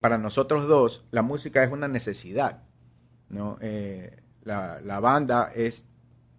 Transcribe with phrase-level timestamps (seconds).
[0.00, 2.62] para nosotros dos, la música es una necesidad.
[3.28, 3.58] ¿no?
[3.60, 5.86] Eh, la, banda es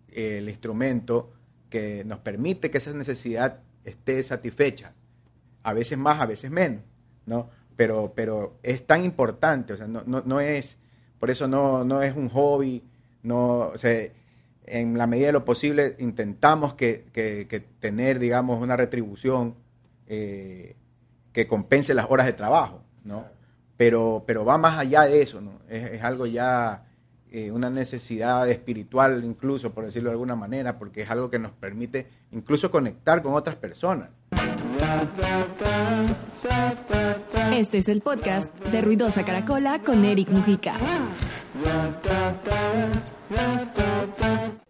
[0.10, 1.31] el instrumento
[1.70, 4.94] que nos permite que esa necesidad esté satisfecha.
[5.63, 6.84] A veces más, a veces menos.
[7.28, 7.50] ¿no?
[7.76, 10.78] Pero, pero es tan importante, o sea, no, no, no es,
[11.19, 12.83] por eso no, no es un hobby,
[13.23, 14.12] no, o sea,
[14.65, 19.55] en la medida de lo posible intentamos que, que, que tener, digamos, una retribución
[20.07, 20.75] eh,
[21.31, 23.25] que compense las horas de trabajo, ¿no?
[23.82, 25.53] Pero, pero va más allá de eso, ¿no?
[25.67, 26.84] Es, algo ya,
[27.31, 31.52] eh, una necesidad espiritual incluso, por decirlo de alguna manera, porque es algo que nos
[31.53, 34.09] permite incluso conectar con otras personas.
[37.52, 40.75] Este es el podcast de Ruidosa Caracola con Eric Mujica.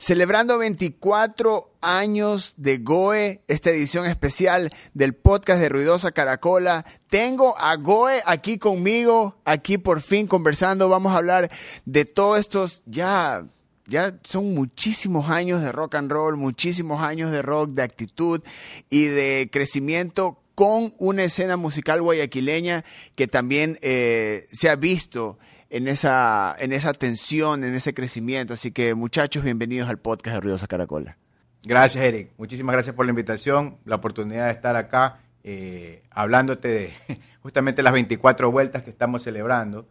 [0.02, 6.88] Celebrando 24 años de Goe, esta edición especial del podcast de Ruidosa Caracola.
[7.12, 10.90] Tengo a Goe aquí conmigo, aquí por fin conversando.
[10.90, 11.52] Vamos a hablar
[11.86, 13.46] de todos estos ya
[13.86, 18.42] ya son muchísimos años de rock and roll, muchísimos años de rock, de actitud
[18.90, 25.38] y de crecimiento con una escena musical guayaquileña que también eh, se ha visto
[25.72, 28.54] en esa, en esa tensión, en ese crecimiento.
[28.54, 31.18] Así que muchachos, bienvenidos al podcast de Ruidosa Caracola.
[31.64, 32.32] Gracias, Eric.
[32.38, 36.94] Muchísimas gracias por la invitación, la oportunidad de estar acá eh, hablándote de
[37.42, 39.88] justamente las 24 vueltas que estamos celebrando,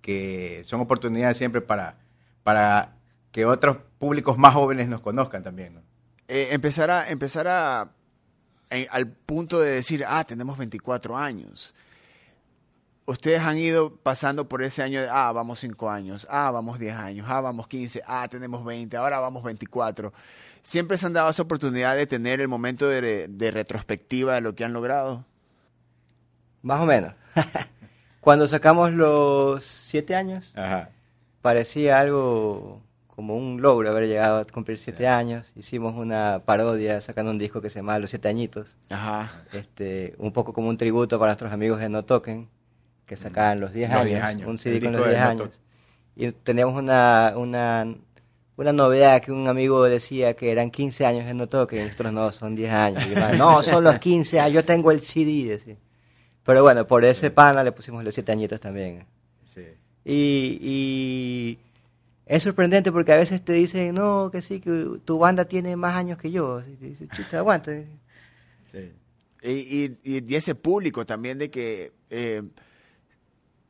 [0.00, 1.96] que son oportunidades siempre para,
[2.44, 2.94] para
[3.32, 5.74] que otros públicos más jóvenes nos conozcan también.
[5.74, 5.82] ¿no?
[6.28, 7.90] Eh, empezar a, empezar a,
[8.88, 11.74] al punto de decir, ah, tenemos 24 años.
[13.06, 16.94] Ustedes han ido pasando por ese año de, ah, vamos 5 años, ah, vamos 10
[16.94, 20.12] años, ah, vamos 15, ah, tenemos 20, ahora vamos 24.
[20.62, 24.54] ¿Siempre se han dado esa oportunidad de tener el momento de, de retrospectiva de lo
[24.54, 25.24] que han logrado?
[26.62, 27.12] Más o menos.
[28.20, 30.88] Cuando sacamos los 7 años, Ajá.
[31.42, 32.80] parecía algo
[33.14, 35.52] como un logro haber llegado a cumplir siete años.
[35.54, 38.76] Hicimos una parodia sacando un disco que se llama Los Siete Añitos.
[38.90, 39.30] Ajá.
[39.52, 42.48] Este, un poco como un tributo para nuestros amigos de No Token,
[43.06, 45.28] que sacaban los 10 Los años, 10 años, un CD con los de 10 No
[45.28, 45.60] años.
[46.16, 47.94] Y teníamos una, una,
[48.56, 52.12] una novedad que un amigo decía que eran 15 años de No Token, y nosotros
[52.12, 53.06] no, son 10 años.
[53.06, 55.48] Y yo, no, son los 15 años, yo tengo el CD.
[55.48, 55.76] decía.
[56.44, 59.04] Pero bueno, por ese pana le pusimos los 7 añitos también.
[59.44, 59.64] Sí.
[60.04, 61.58] Y, y
[62.26, 65.96] es sorprendente porque a veces te dicen, no, que sí, que tu banda tiene más
[65.96, 66.60] años que yo.
[66.60, 67.72] Y te dice, chuta, aguanta.
[68.70, 68.92] Sí.
[69.42, 69.50] Y,
[70.04, 72.42] y- y ese público también de que eh,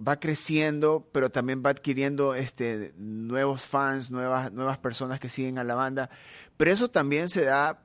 [0.01, 5.65] va creciendo, pero también va adquiriendo este, nuevos fans, nuevas, nuevas personas que siguen a
[5.65, 6.11] la banda.
[6.57, 7.81] Pero eso también se da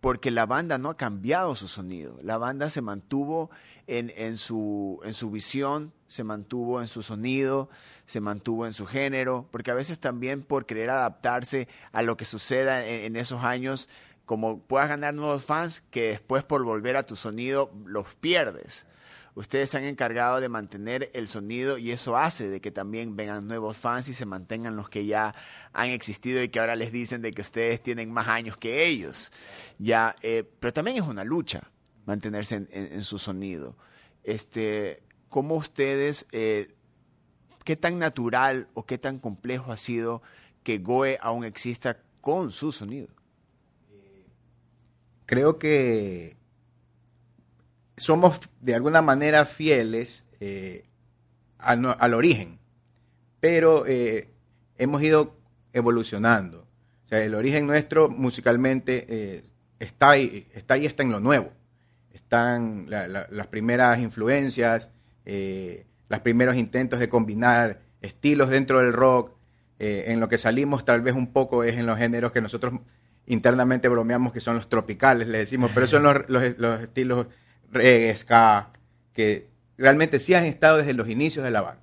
[0.00, 2.18] porque la banda no ha cambiado su sonido.
[2.22, 3.50] La banda se mantuvo
[3.86, 7.68] en, en su, en su visión, se mantuvo en su sonido,
[8.06, 12.24] se mantuvo en su género, porque a veces también por querer adaptarse a lo que
[12.24, 13.88] suceda en, en esos años,
[14.24, 18.86] como puedas ganar nuevos fans, que después por volver a tu sonido los pierdes.
[19.34, 23.46] Ustedes se han encargado de mantener el sonido y eso hace de que también vengan
[23.46, 25.34] nuevos fans y se mantengan los que ya
[25.72, 29.30] han existido y que ahora les dicen de que ustedes tienen más años que ellos.
[29.78, 31.70] Ya, eh, pero también es una lucha
[32.06, 33.76] mantenerse en, su sonido.
[34.24, 36.74] Este, ¿Cómo ustedes, eh,
[37.64, 40.22] qué tan natural o qué tan complejo ha sido
[40.64, 43.08] que Goe aún exista con su sonido?
[45.26, 46.39] Creo que
[48.00, 50.84] somos de alguna manera fieles eh,
[51.58, 52.58] al, al origen,
[53.40, 54.28] pero eh,
[54.78, 55.36] hemos ido
[55.72, 56.66] evolucionando.
[57.04, 59.44] O sea, el origen nuestro musicalmente eh,
[59.78, 61.52] está ahí, está ahí, está en lo nuevo.
[62.12, 64.90] Están la- la- las primeras influencias,
[65.24, 69.32] los primeros intentos de combinar estilos dentro del rock.
[69.78, 72.74] En lo que salimos tal vez un poco es en los géneros que nosotros
[73.26, 77.26] internamente bromeamos que son los tropicales, le decimos, pero son los, los- los estilos
[77.70, 78.14] reggae,
[79.12, 79.48] que
[79.78, 81.82] realmente sí han estado desde los inicios de la banda.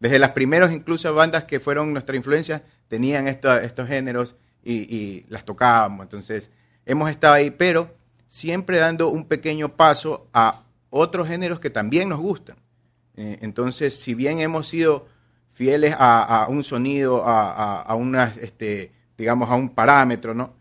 [0.00, 5.44] Desde las primeras incluso bandas que fueron nuestra influencia tenían esto- estos géneros y, las
[5.44, 6.04] tocábamos.
[6.04, 6.50] Entonces
[6.84, 7.94] hemos estado ahí, pero
[8.28, 12.56] siempre dando un pequeño paso a otros géneros que también nos gustan.
[13.16, 15.06] Eh, entonces, si bien hemos sido
[15.52, 20.54] fieles a, un sonido, a, a, este, digamos, a un parámetro, ¿no?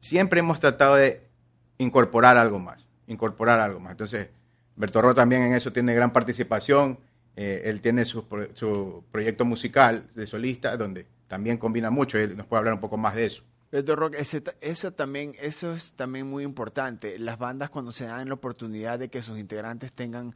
[0.00, 1.22] Siempre hemos tratado de
[1.78, 3.92] incorporar algo más, incorporar algo más.
[3.92, 4.28] Entonces,
[4.76, 6.98] Bertorro también en eso tiene gran participación.
[7.36, 8.24] Eh, él tiene su,
[8.54, 12.18] su proyecto musical de solista, donde también combina mucho.
[12.18, 13.42] Él nos puede hablar un poco más de eso.
[13.70, 17.18] Beto Rock, ese, eso, también, eso es también muy importante.
[17.18, 20.34] Las bandas cuando se dan la oportunidad de que sus integrantes tengan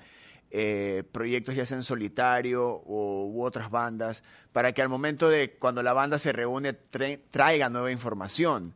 [0.51, 4.23] eh, proyectos ya sea en solitario o, u otras bandas,
[4.53, 8.75] para que al momento de cuando la banda se reúne traiga nueva información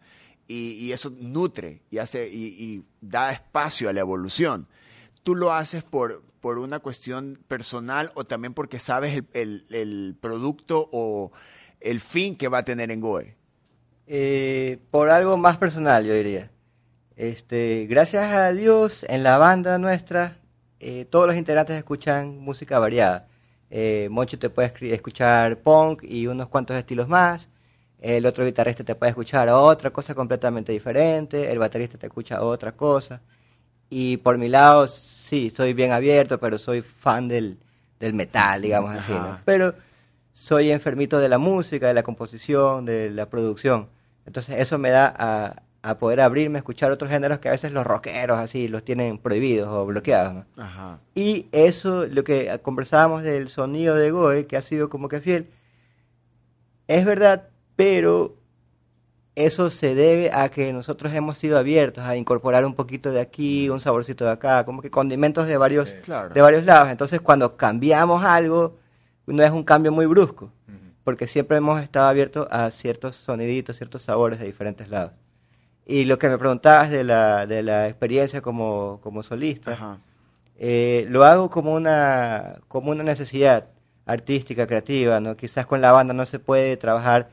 [0.49, 2.31] y, eso nutre y, hace,
[3.11, 4.67] da espacio a la evolución.
[5.23, 10.89] ¿Tú lo haces por, por una cuestión personal o también porque sabes el, el, producto
[10.93, 11.33] o
[11.81, 13.37] el fin que va a tener en Goe?
[14.07, 16.51] Eh, por algo más personal, yo diría.
[17.17, 20.37] Este, gracias a Dios, en la banda nuestra,
[20.81, 23.29] eh, todos los integrantes escuchan música variada.
[23.71, 27.49] Eh, te puede escuchar punk y unos cuantos estilos más.
[28.07, 31.51] El otro guitarrista te puede escuchar otra cosa completamente diferente.
[31.51, 33.21] El baterista te escucha otra cosa.
[33.91, 37.59] Y por mi lado, sí, soy bien abierto, pero soy fan del,
[37.99, 39.13] del metal, digamos así.
[39.45, 39.75] Pero
[40.33, 43.89] soy enfermito de la música, de la composición, de la producción.
[44.25, 47.73] Entonces eso me da a, a poder abrirme a escuchar otros géneros que a veces
[47.73, 50.45] los rockeros así los tienen prohibidos o bloqueados.
[51.17, 55.49] Y eso, lo que conversábamos del sonido de Goe, que ha sido como que fiel,
[56.87, 58.35] es verdad, pero
[59.37, 63.69] eso se debe a que nosotros hemos sido abiertos a incorporar un poquito de aquí,
[63.69, 65.95] un saborcito de acá, como que condimentos de varios,
[66.35, 66.89] de varios lados.
[66.89, 68.79] Entonces, cuando cambiamos algo,
[69.27, 70.51] no es un cambio muy brusco,
[71.05, 75.13] porque siempre hemos estado abiertos a ciertos soniditos, ciertos sabores de diferentes lados.
[75.85, 80.01] Y lo que me preguntabas de la, de la experiencia como, como solista,
[80.59, 83.67] eh, lo hago como una, como una necesidad
[84.07, 85.37] artística, creativa, ¿no?
[85.37, 87.29] Quizás con la banda no se puede trabajar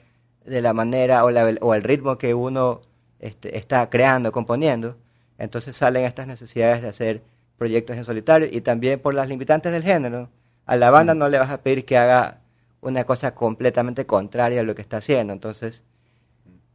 [0.45, 2.81] de la manera o, la, o el ritmo que uno
[3.19, 4.97] este, está creando, componiendo.
[5.37, 7.21] Entonces salen estas necesidades de hacer
[7.57, 10.29] proyectos en solitario y también por las limitantes del género.
[10.65, 11.17] A la banda mm.
[11.17, 12.41] no le vas a pedir que haga
[12.81, 15.33] una cosa completamente contraria a lo que está haciendo.
[15.33, 15.83] Entonces,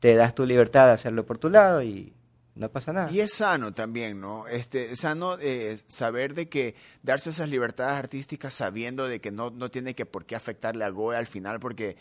[0.01, 2.13] te das tu libertad de hacerlo por tu lado y
[2.55, 3.11] no pasa nada.
[3.11, 4.49] Y es sano también, ¿no?
[4.49, 9.51] Este, es sano eh, saber de que darse esas libertades artísticas sabiendo de que no,
[9.51, 11.97] no tiene que por qué afectarle a Goe al final porque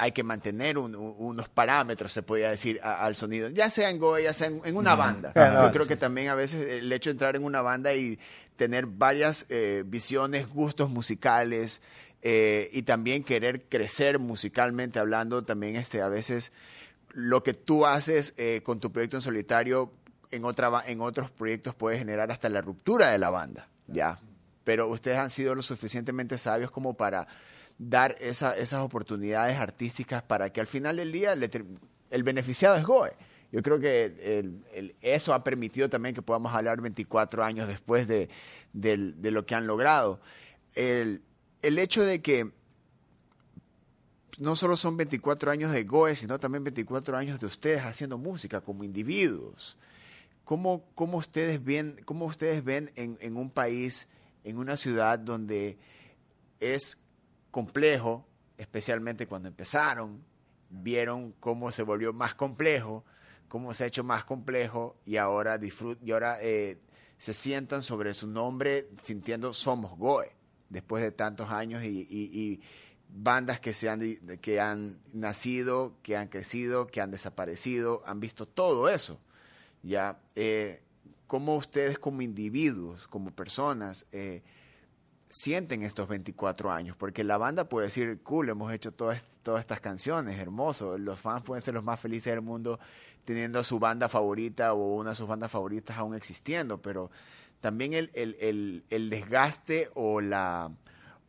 [0.00, 4.32] hay que mantener unos parámetros, se podría decir, al sonido, ya sea en Goe, ya
[4.32, 5.32] sea en, una banda.
[5.34, 8.16] Yo creo que también a veces el hecho de entrar en una banda y
[8.54, 11.82] tener varias eh, visiones, gustos musicales
[12.22, 16.52] eh, y también querer crecer musicalmente hablando, también este, a veces
[17.12, 19.92] lo que tú haces eh, con tu proyecto en solitario
[20.30, 24.20] en, otra, en otros proyectos puede generar hasta la ruptura de la banda, ¿ya?
[24.62, 27.26] Pero ustedes han sido lo suficientemente sabios como para
[27.78, 33.12] dar esas oportunidades artísticas para que al final del día el beneficiado es Goe.
[33.50, 38.28] Yo creo que eso ha permitido también que podamos hablar 24 años después de,
[38.74, 40.20] lo que han logrado.
[40.74, 41.22] El,
[41.62, 42.50] hecho de que
[44.38, 48.60] no solo son 24 años de Goe, sino también 24 años de ustedes haciendo música
[48.60, 49.78] como individuos.
[50.44, 54.08] ¿Cómo, cómo ustedes ven, cómo ustedes ven en, en, un país,
[54.44, 55.78] en una ciudad donde
[56.60, 56.98] es
[57.50, 60.22] complejo, especialmente cuando empezaron,
[60.70, 63.04] vieron cómo se volvió más complejo,
[63.48, 66.78] cómo se ha hecho más complejo y ahora, disfrut y ahora eh,
[67.18, 70.32] se sientan sobre su nombre sintiendo somos Goe,
[70.68, 72.60] después de tantos años y
[73.08, 78.46] bandas que, se han, que han nacido, que han crecido, que han desaparecido, han visto
[78.46, 79.18] todo eso.
[79.82, 80.20] ¿ya?
[80.34, 80.82] Eh,
[81.26, 84.42] ¿Cómo ustedes como individuos, como personas, eh,
[85.28, 86.96] sienten estos 24 años?
[86.96, 90.98] Porque la banda puede decir, cool, hemos hecho todas, todas estas canciones, hermoso.
[90.98, 92.78] Los fans pueden ser los más felices del mundo
[93.24, 97.10] teniendo a su banda favorita o una de sus bandas favoritas aún existiendo, pero
[97.60, 100.70] también el, el, el desgaste o la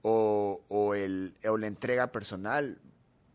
[0.02, 2.78] o, el, o la entrega personal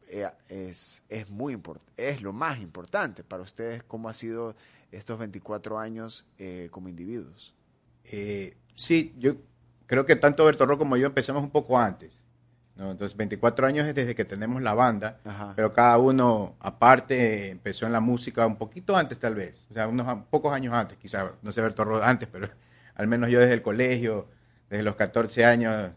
[0.08, 1.60] eh, es, es, muy
[1.96, 3.82] es lo más importante para ustedes.
[3.82, 4.54] ¿Cómo ha sido
[4.92, 7.54] estos 24 años eh, como individuos?
[8.04, 9.34] Eh, sí, yo
[9.86, 12.12] creo que tanto Bertorro como yo empezamos un poco antes.
[12.76, 12.90] ¿no?
[12.90, 15.20] Entonces, 24 años es desde que tenemos la banda,
[15.54, 19.86] pero cada uno aparte empezó en la música un poquito antes tal vez, o sea,
[19.86, 22.48] unos pocos años antes, quizás, no sé Bertorro antes, pero
[22.96, 24.26] al menos yo desde el colegio,
[24.68, 25.92] desde los 14 años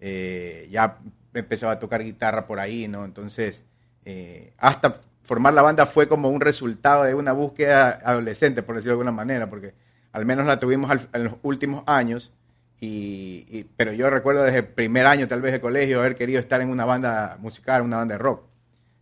[0.00, 0.98] eh, ya
[1.32, 3.04] empezaba a tocar guitarra por ahí, ¿no?
[3.04, 3.64] Entonces,
[4.04, 8.92] eh, hasta formar la banda fue como un resultado de una búsqueda adolescente, por decirlo
[8.92, 9.74] de alguna manera, porque
[10.12, 12.35] al menos la tuvimos en los últimos años,
[12.80, 16.60] y, pero yo recuerdo desde el primer año tal vez de colegio haber querido estar
[16.60, 18.42] en una banda musical, una banda de rock.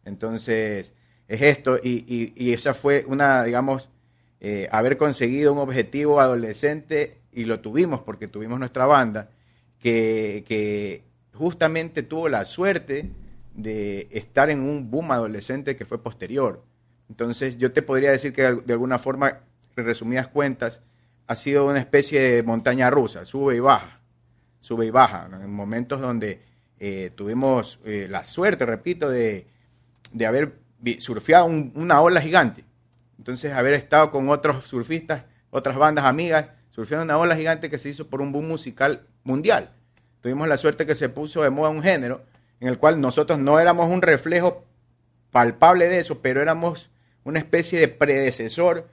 [0.04, 0.92] Entonces,
[1.26, 3.90] es esto, y, esa fue una, digamos,
[4.40, 9.30] eh, haber conseguido un objetivo adolescente, y lo tuvimos porque tuvimos nuestra banda,
[9.80, 11.02] que,
[11.32, 13.10] justamente tuvo la suerte
[13.54, 16.62] de estar en un boom adolescente que fue posterior.
[17.08, 19.40] Entonces yo te podría decir que de alguna forma,
[19.74, 20.82] resumidas cuentas,
[21.26, 24.00] ha sido una especie de montaña rusa, sube y baja.
[24.58, 26.40] sube y baja, en momentos donde
[26.80, 29.46] eh, tuvimos eh, la suerte, repito, de,
[30.12, 30.54] de haber
[30.98, 32.64] surfeado un- una ola gigante.
[33.18, 37.90] Entonces, haber estado con otros surfistas, otras bandas amigas, surfeando una ola gigante que se
[37.90, 39.70] hizo por un boom musical mundial.
[40.22, 42.24] Tuvimos la suerte que se puso de moda un género
[42.60, 44.64] en el cual nosotros no éramos un reflejo
[45.30, 46.90] palpable de eso, pero éramos
[47.24, 48.88] una especie de predecesor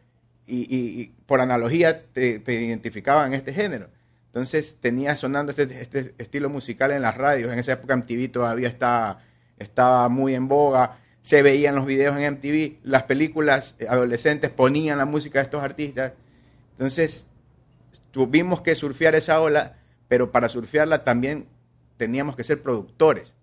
[0.48, 3.88] y, por analogía te, te identificaban en este género.
[4.28, 7.52] Entonces tenía sonando este, este estilo musical en las radios.
[7.52, 9.22] En esa época MTV todavía estaba,
[9.60, 11.00] estaba muy en boga.
[11.22, 12.80] Se veían los videos en MTV.
[12.84, 16.14] Las películas eh, adolescentes ponían la música de estos artistas.
[16.74, 17.28] Entonces
[18.12, 21.48] tuvimos que surfear esa ola, pero para surfearla también
[21.98, 23.34] teníamos que ser productores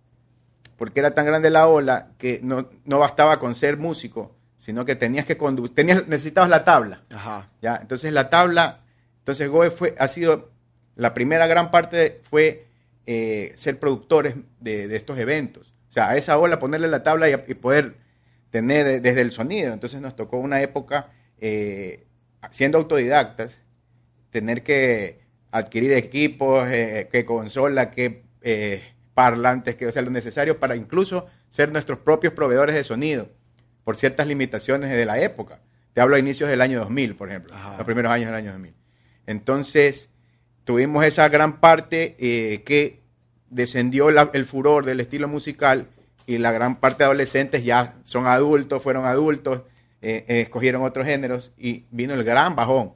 [0.79, 4.97] porque era tan grande la ola que no, no bastaba con ser músico, sino que
[4.97, 7.03] tenías que conducir, tenías, necesitabas la tabla.
[7.11, 7.49] Ajá.
[7.63, 7.79] ¿ya?
[7.81, 8.81] Entonces la tabla,
[9.21, 10.51] entonces Goe fue, ha sido,
[10.97, 12.67] la primera gran parte fue
[13.07, 15.73] eh, ser productores de, de estos eventos.
[15.89, 17.97] O sea, a esa ola ponerle la tabla y, y poder
[18.51, 19.73] tener eh, desde el sonido.
[19.73, 21.11] Entonces nos tocó una época,
[21.41, 22.07] eh,
[22.51, 23.59] siendo autodidactas,
[24.31, 28.83] tener que adquirir equipos, eh, que consola, que eh,
[29.15, 33.29] parlantes, que o sea, lo necesario para incluso ser nuestros propios proveedores de sonido
[33.89, 35.61] por ciertas limitaciones de la época.
[35.95, 37.79] Te hablo a inicios del año 2000, por ejemplo, Ajá.
[37.79, 38.75] los primeros años del año 2000.
[39.27, 40.11] Entonces,
[40.65, 43.01] tuvimos esa gran parte eh, que
[43.49, 45.87] descendió la- el furor del estilo musical
[46.27, 49.63] y la gran parte de adolescentes ya son adultos, fueron adultos,
[50.03, 52.93] eh, eh, escogieron otros géneros y vino el gran bajón.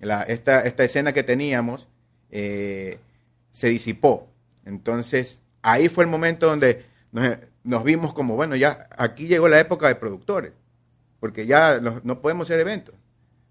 [0.00, 1.88] La- esta, esta escena que teníamos
[2.30, 4.30] se disipó.
[4.64, 9.60] Entonces, ahí fue el momento donde nos, nos vimos como, bueno, ya aquí llegó la
[9.60, 10.52] época de productores,
[11.20, 12.94] porque ya no, podemos hacer eventos,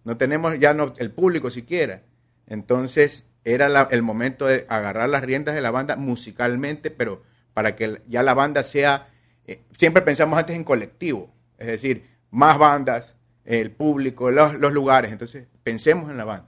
[0.03, 2.01] no tenemos ya el público siquiera.
[2.47, 8.01] Entonces, era el momento de agarrar las riendas de la banda musicalmente, pero para que
[8.07, 9.07] ya la banda sea,
[9.45, 13.15] eh, siempre pensamos antes en colectivo, es decir, más bandas,
[13.45, 16.47] el público, los, los lugares, entonces pensemos en la banda,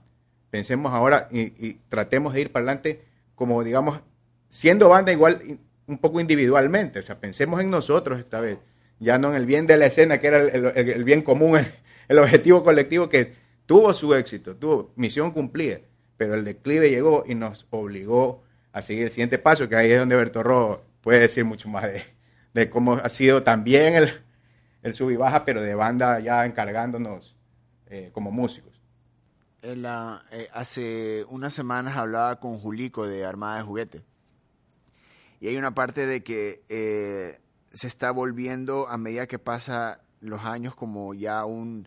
[0.50, 3.04] pensemos ahora y, y tratemos de ir para adelante
[3.34, 4.00] como, digamos,
[4.48, 8.58] siendo banda igual un poco individualmente, o sea, pensemos en nosotros esta vez,
[9.00, 11.58] ya no en el bien de la escena, que era el, el- bien común,
[12.08, 13.34] el, objetivo colectivo que
[13.66, 15.78] tuvo su éxito, tuvo misión cumplida,
[16.16, 19.98] pero el declive llegó y nos obligó a seguir el siguiente paso, que ahí es
[19.98, 22.02] donde Bertorro puede decir mucho más de,
[22.54, 24.10] de cómo ha sido también el,
[24.82, 27.36] el sub y baja, pero de banda ya encargándonos
[27.86, 28.80] eh, como músicos.
[30.30, 34.02] Eh, hace unas semanas hablaba con Julico de Armada de Juguete.
[35.44, 37.38] Y hay una parte de que eh,
[37.70, 41.86] se está volviendo a medida que pasa los años como ya un,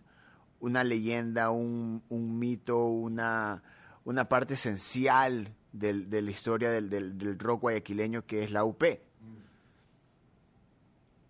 [0.60, 3.64] una leyenda, un, un mito, una,
[4.04, 8.84] una parte esencial de la historia del, del- del rock guayaquileño que es la UP.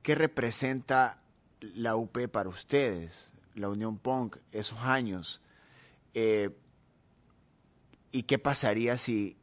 [0.02, 1.23] ¿Qué representa
[1.62, 5.40] la UP para ustedes, la Unión Punk, esos años?
[6.12, 6.50] Eh,
[8.12, 9.38] ¿Y qué pasaría si,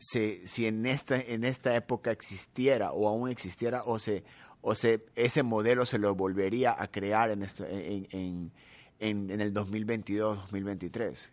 [0.00, 4.24] se- si en, esta, en esta época existiera o aún existiera o, se,
[4.62, 8.52] o se, ese modelo se lo volvería a crear en, esto, en, en,
[8.98, 11.30] en- en el 2022-2023?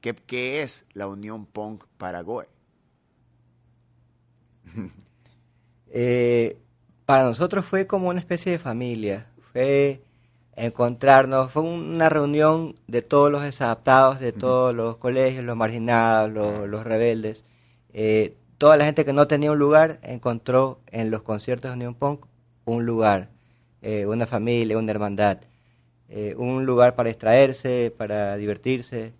[0.00, 2.48] ¿Qué, ¿Qué es la Unión Punk para Goe?
[5.88, 6.58] Eh,
[7.06, 9.28] para nosotros fue como una especie de familia.
[9.52, 10.02] Fue
[10.56, 16.68] encontrarnos, fue una reunión de todos los desadaptados, de todos los colegios, los marginados, los,
[16.68, 17.44] los rebeldes.
[17.98, 21.94] Eh, toda la gente que no tenía un lugar encontró en los conciertos de Unión
[21.94, 22.26] Punk
[22.66, 23.30] un lugar,
[23.80, 25.38] eh, una familia, una hermandad,
[26.10, 29.14] eh, un lugar para distraerse, para divertirse,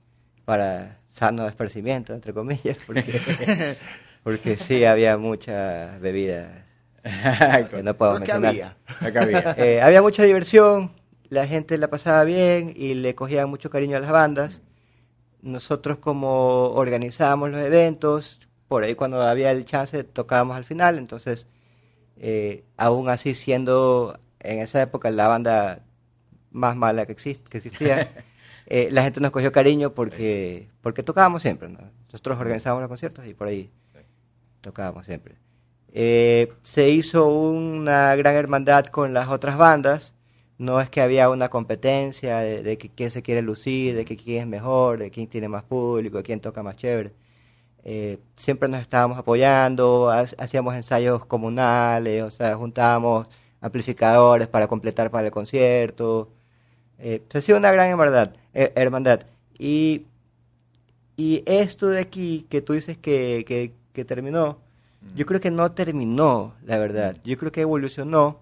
[0.45, 3.03] para sano esparcimiento, entre comillas, porque,
[4.23, 6.51] porque sí había muchas bebidas
[7.71, 8.77] que no puedo ¿Pero qué mencionar.
[9.01, 9.23] había?
[9.23, 9.55] Había.
[9.57, 10.93] Eh, había mucha diversión,
[11.31, 14.61] la gente la pasaba bien y le cogía mucho cariño a las bandas.
[15.41, 21.47] Nosotros como organizábamos los eventos, por ahí cuando había el chance tocábamos al final, entonces
[22.19, 25.85] eh, aún así siendo en esa época la banda
[26.51, 28.13] más mala que, exist- que existía,
[28.67, 31.69] eh, la gente nos cogió cariño porque, porque tocábamos siempre.
[31.69, 31.79] ¿no?
[32.13, 33.71] Nosotros organizábamos los conciertos y por ahí
[34.61, 35.37] tocábamos siempre.
[35.93, 40.15] Eh, se hizo una gran hermandad con las otras bandas.
[40.59, 44.43] No es que había una competencia de, de quién se quiere lucir, de que quién
[44.43, 47.13] es mejor, de quién tiene más público, de quién toca más chévere.
[47.89, 53.29] Eh, siempre nos estábamos apoyando, ha- hacíamos ensayos comunales, o sea, juntábamos
[53.61, 56.31] amplificadores para completar para el concierto.
[56.99, 58.33] Eh, se hacía una gran hermandad.
[58.55, 59.23] eh, hermandad.
[59.59, 60.07] Y,
[61.17, 64.59] y esto de aquí, que tú dices que, que que terminó,
[65.15, 67.17] yo creo que no terminó, la verdad.
[67.25, 68.41] Yo creo que evolucionó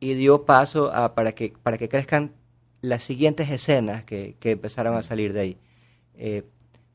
[0.00, 2.32] y dio paso a, para, que, para que crezcan
[2.82, 5.58] las siguientes escenas que, que empezaron a salir de ahí.
[6.16, 6.44] Eh,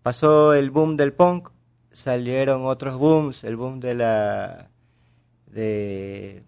[0.03, 1.50] pasó el boom del punk,
[1.91, 4.69] salieron otros booms, el boom de la
[5.48, 6.43] de,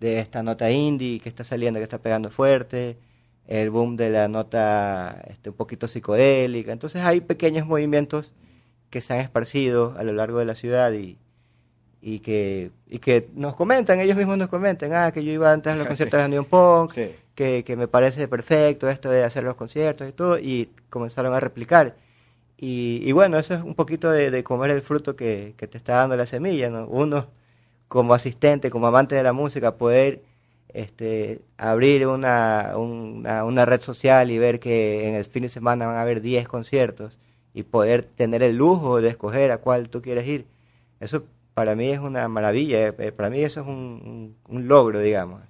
[0.00, 2.98] de esta nota indie que está saliendo, que está pegando fuerte,
[3.46, 6.72] el boom de la nota este, un poquito psicodélica.
[6.72, 8.34] Entonces hay pequeños movimientos
[8.90, 11.18] que se han esparcido a lo largo de la ciudad y,
[12.02, 15.72] y que, y que nos comentan, ellos mismos nos comentan, ah, que yo iba antes
[15.72, 17.10] a los conciertos de Unión Punk, Sí.
[17.34, 21.40] que, que me parece perfecto esto de hacer los conciertos y todo, y comenzaron a
[21.40, 21.96] replicar.
[22.62, 25.78] Y, y bueno, eso es un poquito de, de comer el fruto que, que te
[25.78, 26.86] está dando la semilla, ¿no?
[26.86, 27.26] Uno,
[27.88, 30.22] como asistente, como amante de la música, poder
[30.68, 35.86] este, abrir una, una, una red social y ver que en el fin de semana
[35.86, 37.18] van a haber 10 conciertos
[37.54, 40.46] y poder tener el lujo de escoger a cuál tú quieres ir.
[41.00, 45.00] Eso para mí es una maravilla, eh, para mí eso es un, un- un logro,
[45.00, 45.40] digamos.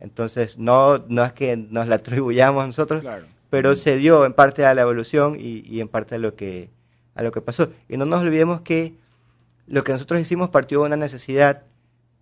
[0.00, 3.26] Entonces, no, no es que nos la atribuyamos nosotros, Claro.
[3.50, 6.70] Pero se dio en parte a la evolución y, y en parte a lo que
[7.14, 7.70] a lo que pasó.
[7.88, 8.94] Y no nos olvidemos que
[9.66, 11.62] lo que nosotros hicimos partió de una necesidad,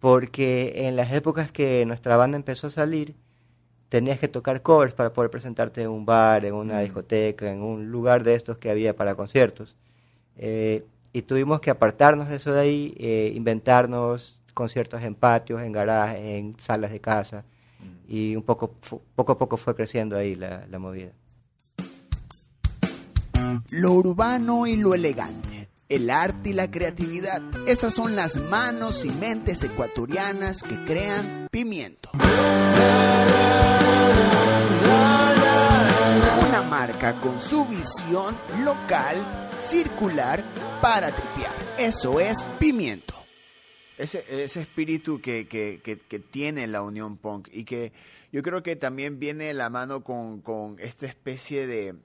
[0.00, 3.14] porque en las épocas que nuestra banda empezó a salir,
[3.88, 7.90] tenías que tocar covers para poder presentarte en un bar, en una discoteca, en un
[7.90, 9.76] lugar de estos que había para conciertos.
[10.36, 15.72] Eh, y tuvimos que apartarnos de eso de ahí, eh, inventarnos conciertos en patios, en
[15.72, 17.44] garajes, en salas de casa.
[18.08, 18.74] Y un poco,
[19.14, 21.12] poco a poco fue creciendo ahí la, la movida.
[23.70, 29.10] Lo urbano y lo elegante, el arte y la creatividad, esas son las manos y
[29.10, 32.10] mentes ecuatorianas que crean pimiento.
[36.48, 39.16] Una marca con su visión local,
[39.60, 40.42] circular,
[40.80, 41.52] para tripear.
[41.78, 43.17] Eso es pimiento.
[43.98, 47.92] Ese, ese espíritu que, que, que, tiene la Unión Punk y que
[48.30, 51.96] yo creo que también viene de la mano con, con esta especie de,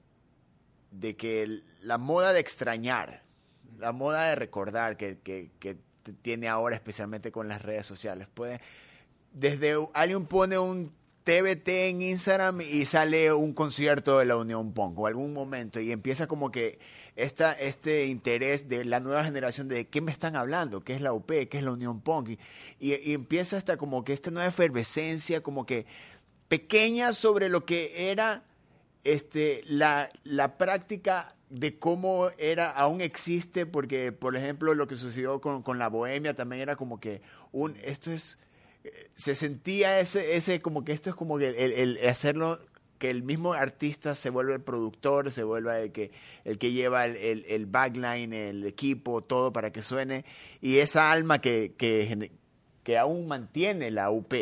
[0.90, 3.22] de que la moda de extrañar,
[3.78, 5.76] la moda de recordar que, que, que
[6.22, 8.26] tiene ahora especialmente con las redes sociales.
[8.34, 8.60] Puede,
[9.32, 10.92] desde alguien pone un
[11.24, 15.90] TBT en Instagram y sale un concierto de la Unión Punk o algún momento y
[15.90, 16.78] empieza como que
[17.16, 21.12] esta, este interés de la nueva generación de qué me están hablando, qué es la
[21.12, 22.38] UP, qué es la Unión Punk y,
[22.78, 25.86] y- y empieza hasta como que esta nueva efervescencia como que
[26.48, 28.44] pequeña sobre lo que era
[29.04, 35.40] este, la, la práctica de cómo era, aún existe, porque, por ejemplo, lo que sucedió
[35.40, 38.38] con, con la bohemia también era como que un, esto es,
[39.14, 42.60] se sentía ese, ese como que esto es como que el, hacerlo,
[42.98, 46.10] que el mismo artista se vuelve el productor, se vuelve el que,
[46.44, 50.24] el que lleva el, el, el backline, el equipo, todo para que suene,
[50.60, 52.30] y esa alma que, que,
[52.82, 54.34] que aún mantiene la UP.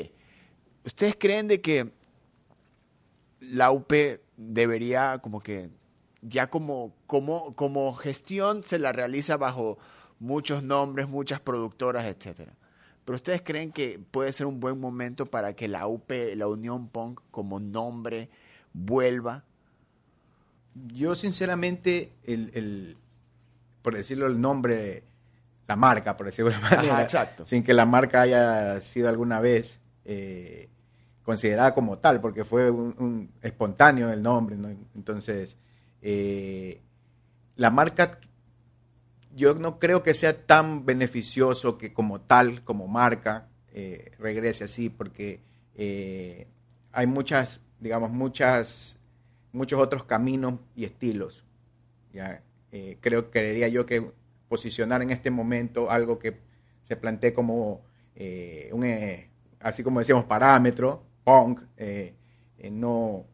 [0.85, 1.93] ¿Ustedes creen de que
[3.41, 3.93] la UP
[4.37, 5.71] debería como que
[6.23, 9.79] ya como, como, como gestión se la realiza bajo
[10.19, 12.55] muchos nombres, muchas productoras, etcétera.
[13.05, 16.89] Pero ustedes creen que puede ser un buen momento para que la UP, la Unión
[16.89, 18.31] Punk como nombre
[18.73, 19.45] vuelva.
[20.95, 22.97] Yo sinceramente, el, el-
[23.83, 25.03] por decirlo el nombre,
[25.69, 27.47] la marca, por decirlo de alguna Ajá, manera, exacto.
[27.47, 30.69] sin que la marca haya sido alguna vez eh,
[31.25, 34.69] considerada como tal, porque fue un, un espontáneo el nombre, ¿no?
[34.95, 35.57] Entonces,
[36.03, 36.81] eh,
[37.57, 38.19] la marca,
[39.35, 44.91] yo no creo que sea tan beneficioso que como tal, como marca, eh, regrese así,
[44.91, 45.41] porque
[45.75, 46.47] eh,
[46.93, 49.01] hay muchas, digamos, muchas,
[49.53, 51.45] muchos otros caminos y estilos.
[52.13, 52.43] ¿ya?
[52.71, 54.13] Eh, creo, creería yo que
[54.49, 56.39] posicionar en este momento algo que
[56.83, 57.83] se plantee como
[58.73, 58.87] un,
[59.61, 61.63] así como decíamos, parámetro, punk,
[62.71, 63.25] no,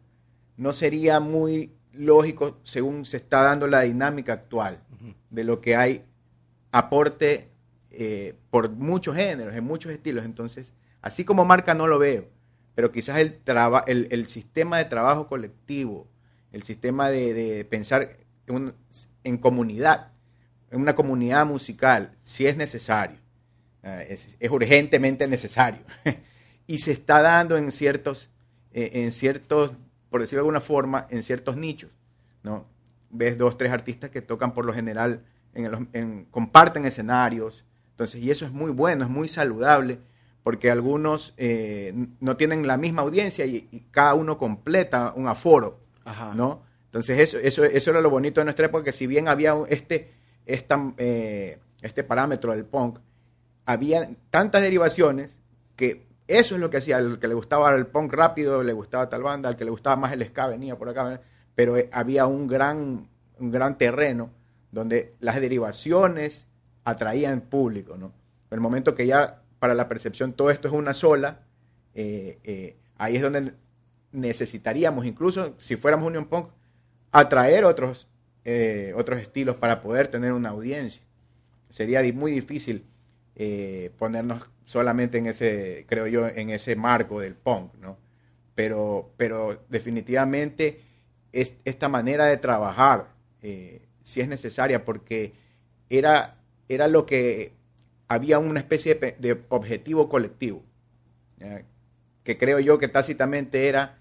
[0.57, 4.81] no sería muy lógico según se está dando la dinámica actual
[5.31, 6.05] de lo que hay
[6.73, 7.49] aporte
[7.91, 10.25] eh, por muchos géneros, en muchos estilos.
[10.25, 12.29] Entonces, así como marca no lo veo,
[12.75, 16.07] pero quizás el, traba- el, el sistema de trabajo colectivo,
[16.53, 18.11] el sistema de, de pensar
[18.47, 18.75] en, un-
[19.25, 20.13] en comunidad,
[20.71, 23.19] en una comunidad musical, si es necesario,
[23.83, 25.81] eh, es, es urgentemente necesario,
[26.67, 28.29] y se está dando en ciertos,
[28.73, 29.73] eh, en ciertos,
[30.11, 31.91] por decirlo de alguna forma, en ciertos nichos,
[32.43, 32.65] ¿no?
[33.11, 35.23] Ves dos, tres artistas que tocan por lo general,
[35.55, 39.99] en el- en- comparten escenarios, entonces, y eso es muy bueno, es muy saludable,
[40.43, 45.81] porque algunos eh, no tienen la misma audiencia y, y cada uno completa un aforo,
[46.05, 46.33] Ajá.
[46.35, 46.63] ¿no?
[46.87, 50.13] Entonces, eso, eso, eso era lo bonito de nuestra época, que si bien había este,
[50.47, 52.99] esta, eh, este parámetro del punk,
[53.67, 55.39] había tantas derivaciones
[55.77, 56.99] que eso es lo que hacía.
[56.99, 59.97] Al que le gustaba el punk rápido, le gustaba tal banda, al que le gustaba
[59.97, 61.21] más el ska venía por acá,
[61.55, 64.31] pero eh, había un gran, un gran terreno
[64.71, 66.47] donde las derivaciones
[66.85, 68.13] atraían público, ¿no?
[68.51, 71.41] El momento que ya para la percepción todo esto es una sola,
[71.95, 73.55] eh, eh, ahí es donde
[74.13, 76.51] necesitaríamos, incluso si fuéramos Union Punk,
[77.11, 78.09] atraer otros,
[78.95, 81.03] otros estilos para poder tener una audiencia.
[81.69, 82.87] Sería muy difícil
[83.99, 87.97] ponernos solamente en ese, creo yo, en ese marco del punk, ¿no?
[88.55, 90.83] Pero, pero definitivamente
[91.33, 93.07] es, esta manera de trabajar
[93.41, 95.33] eh, sí es necesaria porque
[95.89, 96.37] era,
[96.69, 97.55] era lo que
[98.09, 100.63] había una especie de, objetivo colectivo,
[102.23, 103.97] que creo yo que tácitamente era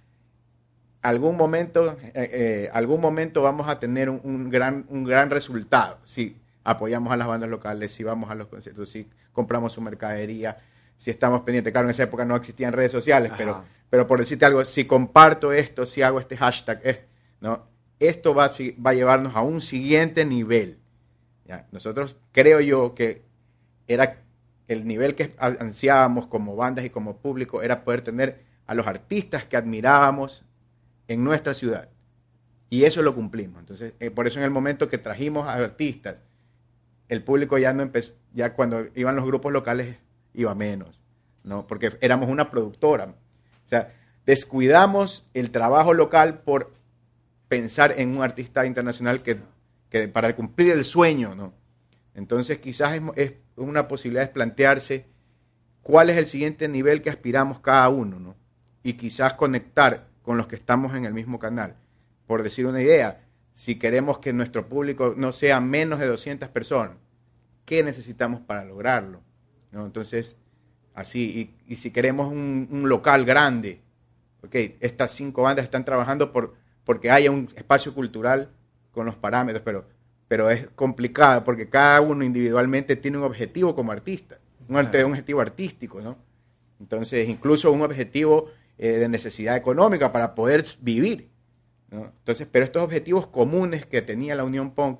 [1.02, 6.36] algún momento, eh, eh, algún momento vamos a tener un, gran, un gran resultado si
[6.68, 10.58] apoyamos a las bandas locales, si vamos a los conciertos, si compramos su mercadería,
[10.98, 11.72] si estamos pendientes.
[11.72, 15.54] Claro, en esa época no existían redes sociales, pero, pero por decirte algo, si comparto
[15.54, 17.08] esto, si hago este hashtag,
[17.40, 17.66] ¿no?
[18.00, 18.50] esto va,
[18.86, 20.78] va a llevarnos a un siguiente nivel.
[21.46, 21.68] ¿ya?
[21.72, 23.24] Nosotros creo yo que
[23.88, 24.18] era
[24.68, 29.46] el nivel que ansiábamos como bandas y como público era poder tener a los artistas
[29.46, 30.44] que admirábamos
[31.08, 31.88] en nuestra ciudad.
[32.70, 33.62] Y eso lo cumplimos.
[33.62, 36.24] Entonces, eh, por eso en el momento que trajimos a artistas
[37.10, 39.98] el público ya no empezó, ya cuando iban los grupos locales
[40.34, 41.02] iba menos,
[41.43, 41.65] ¿no?
[41.67, 43.06] Porque éramos una productora.
[43.06, 43.93] O sea,
[44.26, 46.74] descuidamos el trabajo local por
[47.48, 49.38] pensar en un artista internacional que,
[49.89, 51.54] que para cumplir el sueño, ¿no?
[52.13, 55.06] Entonces quizás es, una posibilidad de plantearse
[55.82, 58.36] cuál es el siguiente nivel que aspiramos cada uno, ¿no?
[58.84, 61.76] Y quizás conectar con los que estamos en el mismo canal.
[62.26, 63.27] Por decir una idea,
[63.58, 66.96] si queremos que nuestro público no sea menos de 200 personas,
[67.65, 69.24] ¿qué necesitamos para lograrlo?
[69.72, 70.36] Entonces,
[70.93, 73.82] así, y, si queremos un, local grande,
[74.43, 78.52] okay, estas cinco bandas están trabajando por, porque haya un espacio cultural
[78.91, 79.88] con los parámetros, pero,
[80.28, 84.38] pero es complicado porque cada uno individualmente tiene un objetivo como artista,
[84.70, 86.15] un, objetivo artístico, ¿no?
[86.80, 91.30] Entonces, incluso un objetivo eh, de necesidad económica para poder vivir.
[91.91, 95.00] Entonces, pero estos objetivos comunes que tenía la Unión Punk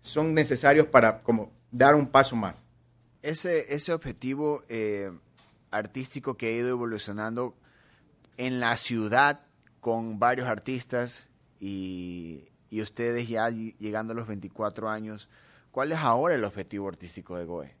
[0.00, 2.64] son necesarios para como dar un paso más.
[3.22, 5.10] Ese, ese objetivo eh,
[5.70, 7.54] artístico que ha ido evolucionando
[8.36, 9.40] en la ciudad
[9.80, 11.28] con varios artistas
[11.60, 15.28] y, y ustedes ya llegando a los 24 años,
[15.70, 17.74] ¿cuál es ahora el objetivo artístico de Goe?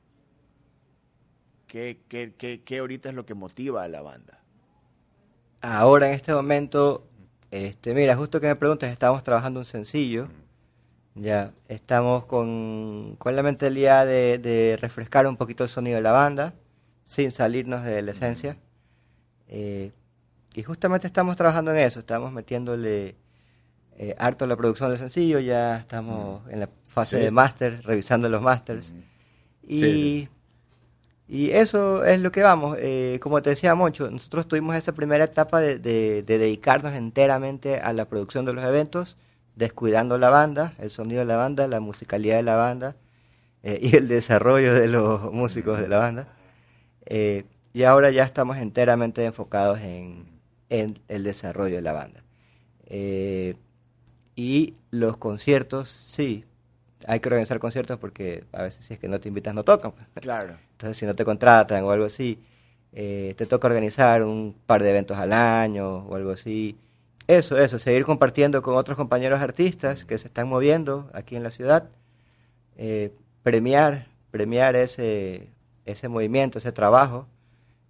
[1.66, 4.40] ¿Qué, qué, qué, qué ahorita es lo que motiva a la banda?
[5.60, 7.08] Ahora en este momento
[7.54, 10.26] este, mira, justo que me preguntas, estamos trabajando un sencillo.
[11.14, 16.10] Ya, estamos con, con la mentalidad de, de, refrescar un poquito el sonido de la
[16.10, 16.54] banda,
[17.04, 18.56] sin salirnos de la esencia.
[19.46, 19.92] Eh,
[20.52, 23.14] y justamente estamos trabajando en eso, estamos metiéndole
[23.98, 28.42] eh, harto la producción del sencillo, ya estamos en la fase de máster, revisando los
[28.42, 28.92] masters.
[29.62, 30.28] Y
[31.26, 32.76] y eso es lo que vamos.
[32.80, 35.78] Eh, como te decía Moncho, nosotros tuvimos esa primera etapa de,
[36.22, 39.16] dedicarnos enteramente a la producción de los eventos,
[39.56, 42.96] descuidando la banda, el sonido de la banda, la musicalidad de la banda
[43.62, 46.28] eh, y el desarrollo de los músicos de la banda.
[47.06, 50.26] Eh, y ahora ya estamos enteramente enfocados en,
[50.68, 52.22] en el desarrollo de la banda.
[54.36, 56.44] y los conciertos, sí,
[57.06, 59.92] hay que organizar conciertos porque a veces si es que no te invitas no tocan.
[59.92, 60.06] Pues.
[60.20, 60.56] Claro.
[60.72, 62.38] Entonces si no te contratan o algo así,
[62.92, 66.78] eh, te toca organizar un par de eventos al año o algo así.
[67.26, 71.50] Eso, eso, seguir compartiendo con otros compañeros artistas que se están moviendo aquí en la
[71.50, 71.88] ciudad,
[72.76, 73.12] eh,
[73.42, 75.48] premiar, premiar ese,
[75.86, 77.26] ese movimiento, ese trabajo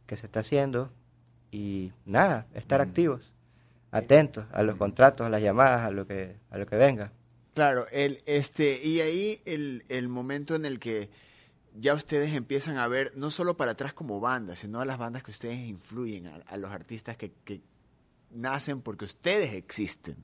[0.06, 0.90] que se está haciendo
[1.50, 3.32] y nada, estar activos,
[3.90, 7.10] atentos a los contratos, a las llamadas, a lo que, a lo que venga.
[7.54, 11.08] Claro, el, este, y ahí el, el momento en el que
[11.74, 15.22] ya ustedes empiezan a ver, no solo para atrás como bandas, sino a las bandas
[15.22, 17.60] que ustedes influyen, a, los artistas que, que,
[18.30, 20.16] nacen porque ustedes existen,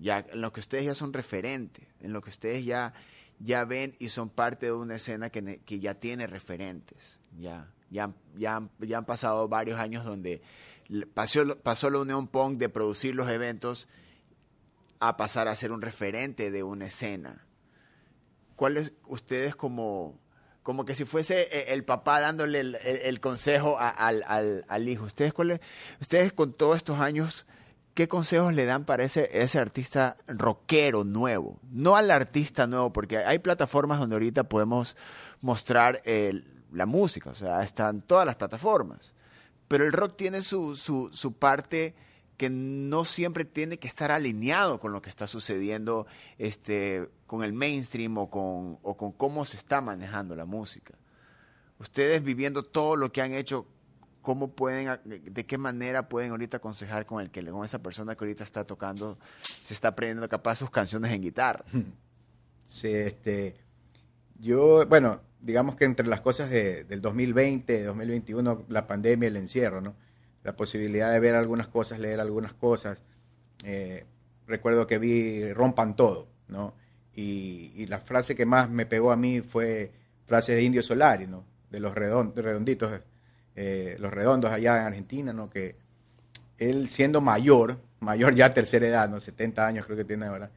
[0.00, 2.92] ya, en lo que ustedes ya son referentes, en lo que ustedes ya,
[3.38, 8.12] ya ven y son parte de una escena que, que ya tiene referentes, ya, ya,
[8.36, 10.42] ya, ya han pasado varios años donde
[11.14, 13.86] pasó, pasó la Unión Pong de producir los eventos
[15.00, 17.46] a pasar a ser un referente de una escena.
[18.54, 20.18] ¿Cuáles ustedes como,
[20.62, 24.24] como que si fuese e, el papá dándole el, consejo al,
[24.68, 25.04] al, hijo?
[25.04, 25.34] ¿Ustedes,
[26.00, 27.46] ustedes con todos estos años
[27.96, 31.58] ¿qué consejos le dan para ese, ese artista rockero nuevo?
[31.72, 34.96] No al artista nuevo, porque hay plataformas donde ahorita podemos
[35.40, 39.14] mostrar eh, la música, o sea, están todas las plataformas.
[39.66, 41.94] Pero el rock tiene su, su, su parte
[42.36, 46.06] que no siempre tiene que estar alineado con lo que está sucediendo
[46.38, 50.94] este, con el mainstream o con, o con cómo se está manejando la música.
[51.78, 53.66] Ustedes viviendo todo lo que han hecho,
[54.22, 58.24] ¿cómo pueden, de qué manera pueden ahorita aconsejar con el que con esa persona que
[58.24, 61.64] ahorita está tocando, se está aprendiendo capaz sus canciones en guitarra?
[62.68, 63.54] Sí, este,
[64.40, 69.80] yo, bueno, digamos que entre las cosas de, del 2020, 2021, la pandemia, el encierro,
[69.80, 69.94] ¿no?
[70.46, 73.02] La posibilidad de ver algunas cosas, leer algunas cosas.
[73.64, 74.04] Eh,
[74.46, 76.72] recuerdo que vi Rompan Todo, ¿no?
[77.16, 79.90] Y, la frase que más me pegó a mí fue
[80.24, 81.42] frase de Indio Solari, ¿no?
[81.72, 83.00] De los redonditos,
[83.56, 85.50] eh, los redondos allá en Argentina, ¿no?
[85.50, 85.74] Que
[86.58, 89.18] él siendo mayor, mayor ya tercera edad, ¿no?
[89.18, 90.52] 70 años creo que tiene ahora,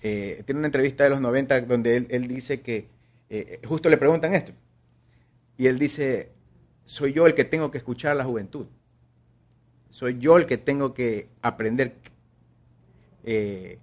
[0.00, 2.88] eh, tiene una entrevista de los 90 donde él, dice que
[3.66, 4.52] justo le preguntan esto.
[5.58, 6.30] Y él dice,
[6.86, 8.66] soy yo el que tengo que escuchar a la juventud.
[9.96, 11.96] Soy yo el que tengo que aprender
[13.24, 13.78] eh,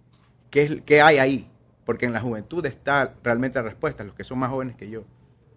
[0.52, 1.50] qué, es, qué hay ahí.
[1.86, 5.06] Porque en la juventud está realmente la respuesta, los que son más jóvenes que yo.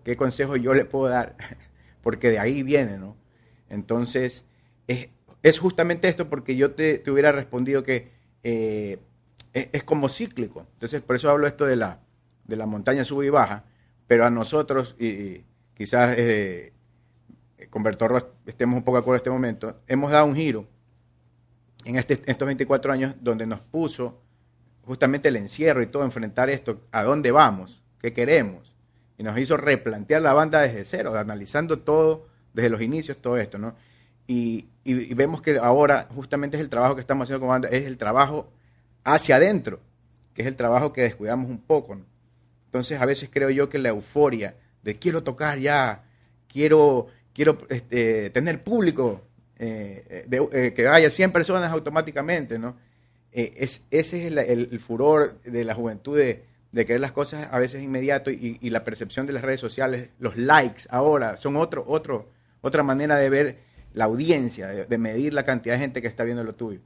[0.02, 1.36] ¿Qué consejo yo le puedo dar?
[2.02, 3.18] porque de ahí viene, ¿no?
[3.68, 4.46] Entonces,
[4.86, 5.10] es,
[5.42, 8.98] es justamente esto porque yo te, te hubiera respondido que eh,
[9.52, 10.66] es, como cíclico.
[10.72, 12.00] Entonces, por eso hablo esto de la,
[12.44, 13.66] de la montaña sube y baja
[14.06, 16.72] pero a nosotros, y, quizás eh,
[17.70, 20.66] con Bertorro estemos un poco de acuerdo en este momento, hemos dado un giro
[21.84, 24.20] en este, estos 24 años donde nos puso
[24.84, 28.72] justamente el encierro y todo, enfrentar esto, a dónde vamos, qué queremos,
[29.18, 33.58] y nos hizo replantear la banda desde cero, analizando todo desde los inicios, todo esto,
[33.58, 33.74] ¿no?
[34.26, 37.86] Y, y, vemos que ahora justamente es el trabajo que estamos haciendo como banda, es
[37.86, 38.50] el trabajo
[39.04, 39.80] hacia adentro,
[40.34, 41.98] que es el trabajo que descuidamos un poco.
[42.66, 46.04] Entonces a veces creo yo que la euforia de quiero tocar ya,
[46.48, 49.20] quiero, quiero este, tener público,
[49.58, 52.78] eh, de, eh, que haya 100 personas automáticamente, ¿no?
[53.30, 57.58] Eh, es, ese es el, furor de la juventud de, de, querer las cosas a
[57.58, 62.30] veces inmediato y, la percepción de las redes sociales, los likes ahora son otro, otro,
[62.62, 63.58] otra manera de ver
[63.92, 66.80] la audiencia, de, medir la cantidad de gente que está viendo lo tuyo.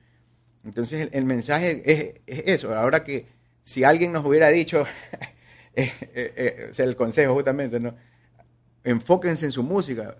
[0.65, 3.27] Entonces el, mensaje es, es, eso, ahora que
[3.63, 4.85] si alguien nos hubiera dicho
[5.77, 7.95] eh, eh, eh, es el consejo justamente, ¿no?
[8.83, 10.17] Enfóquense en su música,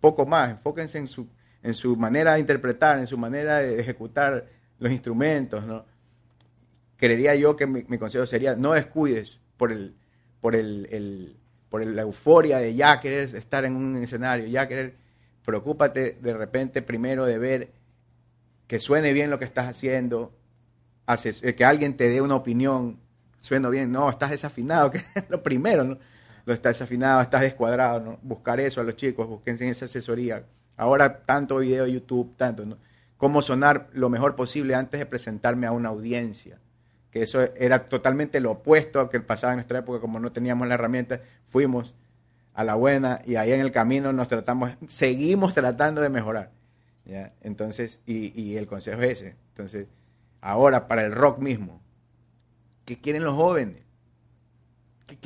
[0.00, 1.28] poco más, enfóquense en su,
[1.62, 4.46] en su manera de interpretar, en su manera de ejecutar
[4.78, 5.84] los instrumentos, ¿no?
[6.96, 9.94] Creería yo que mi, consejo sería no descuides por el,
[10.40, 11.36] por el, el
[11.68, 14.96] por la euforia de ya querer estar en un escenario, ya querer,
[15.44, 17.72] preocúpate de repente primero de ver
[18.66, 20.32] que suene bien lo que estás haciendo,
[21.06, 22.98] haces, que alguien te dé una opinión,
[23.38, 25.98] sueno bien, no, estás desafinado, que es lo primero, ¿no?
[26.46, 28.18] Lo estás desafinado, estás descuadrado, ¿no?
[28.22, 30.44] Buscar eso a los chicos, busquen esa asesoría.
[30.78, 32.78] Ahora tanto video YouTube, tanto, ¿no?
[33.18, 36.58] Cómo sonar lo mejor posible antes de presentarme a una audiencia.
[37.10, 40.66] Que eso era totalmente lo opuesto a que pasaba en nuestra época, como no teníamos
[40.66, 41.94] la herramienta, fuimos
[42.54, 46.52] a la buena y ahí en el camino nos tratamos, seguimos tratando de mejorar.
[47.04, 47.34] ¿ya?
[47.42, 49.36] Entonces, y, y el consejo es ese.
[49.50, 49.86] Entonces,
[50.40, 51.82] ahora para el rock mismo,
[52.86, 53.82] ¿Qué quieren los jóvenes?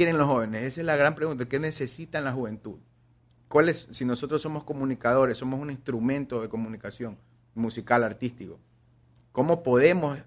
[0.00, 0.62] ¿Qué quieren los jóvenes?
[0.62, 1.44] Esa es la gran pregunta.
[1.44, 2.78] ¿Qué necesitan la juventud?
[3.48, 7.18] ¿Cuál es, si nosotros somos comunicadores, somos un instrumento de comunicación
[7.54, 8.58] musical, artístico,
[9.32, 10.18] cómo podemos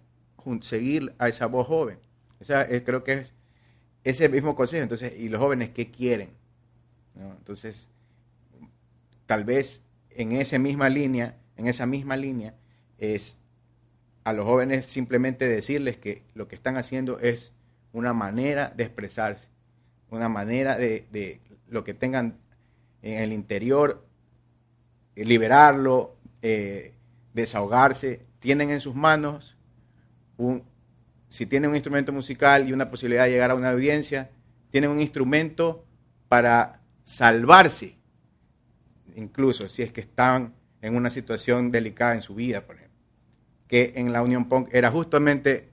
[0.62, 1.98] seguir a esa voz joven?
[2.40, 3.34] O sea, creo que es
[4.04, 4.84] ese mismo consejo.
[4.84, 6.30] Entonces, ¿y los jóvenes qué quieren?
[7.40, 7.90] Entonces,
[9.26, 9.82] tal vez
[10.12, 12.54] en esa misma línea, en esa misma línea,
[13.00, 13.38] es
[14.24, 17.54] a los jóvenes simplemente decirles que lo que están haciendo es
[17.92, 19.48] una manera de expresarse,
[20.14, 22.38] una manera de, lo que tengan
[23.02, 24.06] en el interior,
[25.16, 26.94] eh, liberarlo, eh,
[27.34, 28.22] desahogarse.
[28.40, 29.58] Tienen en sus manos,
[30.38, 30.64] un,
[31.30, 34.30] si tienen un instrumento musical y una posibilidad de llegar a una audiencia,
[34.70, 35.86] tienen un instrumento
[36.28, 37.98] para salvarse,
[39.16, 42.94] incluso si es que están en una situación delicada en su vida, por ejemplo
[43.74, 45.70] que en la Unión Punk era justamente,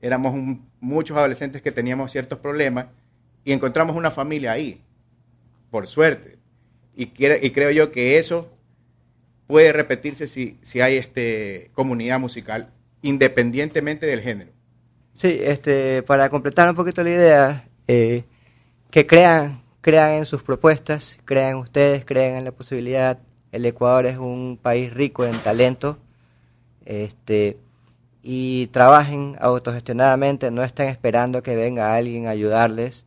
[0.00, 2.86] éramos muchos adolescentes que teníamos ciertos problemas
[3.44, 4.80] y encontramos una familia ahí,
[5.70, 6.38] por suerte.
[6.96, 8.50] Y, quiere, y creo yo que eso
[9.46, 12.70] puede repetirse si, si hay este, comunidad musical,
[13.02, 14.52] independientemente del género.
[15.14, 18.24] Sí, este, para completar un poquito la idea, eh,
[18.90, 23.18] que crean, crean en sus propuestas, crean ustedes, crean en la posibilidad.
[23.52, 25.98] El Ecuador es un país rico en talento
[26.84, 27.56] Este,
[28.22, 33.06] y trabajen autogestionadamente, no estén esperando que venga alguien a ayudarles,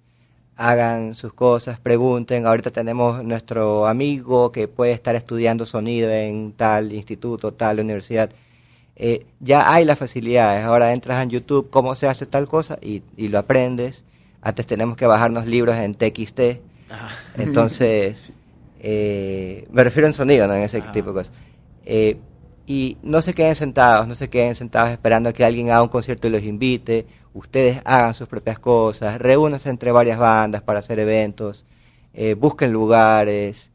[0.58, 2.46] hagan sus cosas, pregunten.
[2.46, 8.32] Ahorita tenemos nuestro amigo que puede estar estudiando sonido en tal instituto, tal universidad.
[8.96, 13.04] Eh, ya hay las facilidades, ahora entras en YouTube, cómo se hace tal cosa y,
[13.16, 14.04] y lo aprendes.
[14.42, 16.40] Antes tenemos que bajarnos libros en TXT.
[17.38, 18.32] Entonces,
[18.80, 21.34] eh, me refiero en sonido, no en ese tipo de cosas.
[21.86, 22.18] Eh,
[22.66, 25.90] y no se queden sentados, no se queden sentados esperando a que alguien haga un
[25.90, 27.06] concierto y los invite.
[27.38, 31.66] Ustedes hagan sus propias cosas, reúnanse entre varias bandas para hacer eventos,
[32.16, 33.72] eh, busquen lugares,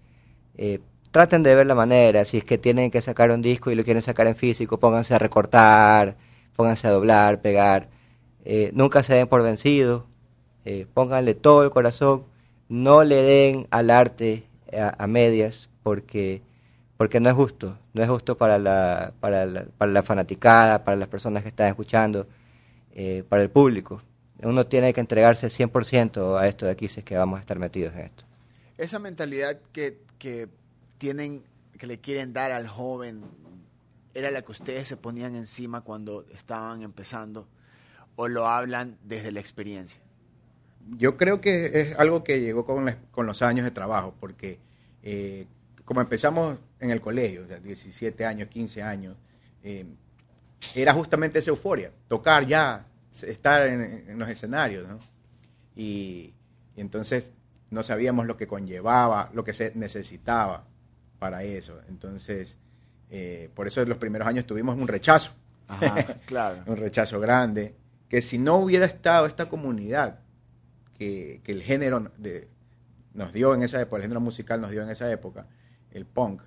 [0.57, 0.81] eh,
[1.13, 2.25] traten de ver la manera.
[2.25, 5.15] Si es que tienen que sacar un disco y lo quieren sacar en físico, pónganse
[5.15, 6.17] a recortar,
[6.57, 7.89] pónganse a doblar, pegar.
[8.45, 10.03] Eh, nunca se den por vencidos,
[10.93, 12.25] pónganle todo el corazón,
[12.69, 14.45] no le den al arte
[14.77, 16.43] a, a medias, porque
[16.97, 20.97] porque no es justo, no es justo para la, para la, para la fanaticada, para
[20.97, 22.29] las personas que están escuchando,
[22.93, 24.03] eh, para el público.
[24.43, 27.59] Uno tiene que entregarse 100% a esto de aquí si es que vamos a estar
[27.59, 28.25] metidos en esto.
[28.79, 30.49] Esa mentalidad que, que
[30.99, 31.43] tienen,
[31.79, 33.23] que le quieren dar al joven,
[34.15, 37.47] ¿era la que ustedes se ponían encima cuando estaban empezando?
[38.17, 40.01] ¿O lo hablan desde la experiencia?
[40.99, 44.59] Yo creo que es algo que llegó con, la- con los años de trabajo, porque
[45.05, 45.47] eh,
[45.85, 49.17] como empezamos en el colegio, o sea, 17 años, 15 años,
[49.63, 49.87] eh,
[50.75, 52.87] era justamente esa euforia, tocar ya,
[53.23, 54.99] estar en, en los escenarios, ¿no?
[55.77, 56.35] Y,
[56.77, 57.33] y entonces
[57.71, 60.65] no sabíamos lo que conllevaba, lo que se necesitaba
[61.19, 61.79] para eso.
[61.89, 62.59] Entonces,
[63.11, 65.33] eh, por eso en los primeros años tuvimos un rechazo,
[65.69, 65.95] Ajá,
[66.27, 66.63] claro.
[66.67, 67.75] un rechazo grande,
[68.09, 70.21] que si no hubiera estado esta comunidad
[70.99, 72.49] que, que el género de-
[73.15, 75.47] nos dio en esa época, el género musical nos dio en esa época,
[75.91, 76.43] el punk,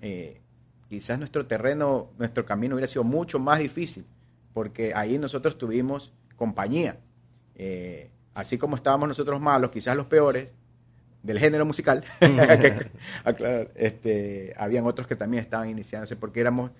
[0.00, 0.40] eh,
[0.88, 4.06] quizás nuestro terreno, nuestro camino hubiera sido mucho más difícil,
[4.54, 6.98] porque ahí nosotros tuvimos compañía.
[7.54, 10.48] Eh, así como estábamos nosotros malos, quizás los peores
[11.22, 12.90] del género musical, que
[13.24, 16.70] aclarar, este, habían otros que también estaban iniciándose, porque éramos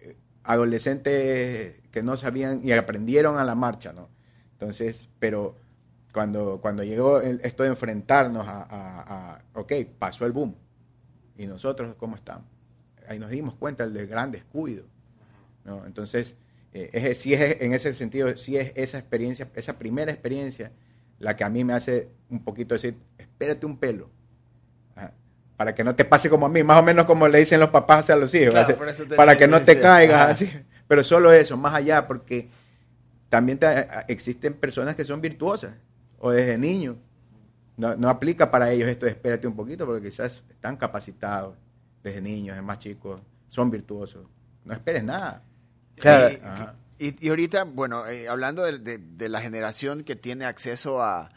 [0.00, 4.08] eh, adolescentes que no sabían y aprendieron a la marcha, ¿no?
[4.52, 5.56] Entonces, pero
[6.12, 10.54] cuando, cuando llegó el- esto de enfrentarnos a, a- a- ok, pasó el boom,
[11.36, 12.46] y nosotros, ¿cómo estamos?
[13.08, 14.84] Ahí nos dimos cuenta del gran descuido,
[15.64, 15.84] ¿no?
[15.86, 16.36] Entonces,
[16.72, 20.72] eh, es, sí es, en ese sentido, sí es esa experiencia, esa primera experiencia,
[21.18, 24.10] la que a mí me hace un poquito decir, espérate un pelo,
[24.96, 25.12] Ajá,
[25.56, 27.70] para que no te pase como a mí, más o menos como le dicen los
[27.70, 28.78] papás a los hijos, Claro,
[29.16, 30.30] para que no te caigas, ajá.
[30.32, 30.50] así.
[30.88, 32.48] pero solo eso, más allá, porque
[33.28, 35.74] también te- existen personas que son virtuosas,
[36.18, 36.96] o desde niños,
[37.76, 41.56] no, no aplica para ellos esto de espérate un poquito, porque quizás están capacitados
[42.04, 44.26] desde niños, es más chicos, son virtuosos,
[44.64, 45.42] no esperes nada.
[45.96, 46.32] Claro.
[46.32, 46.74] Y, Ajá.
[46.98, 51.30] y- y ahorita, bueno, eh, hablando de, de- de la generación que tiene acceso a,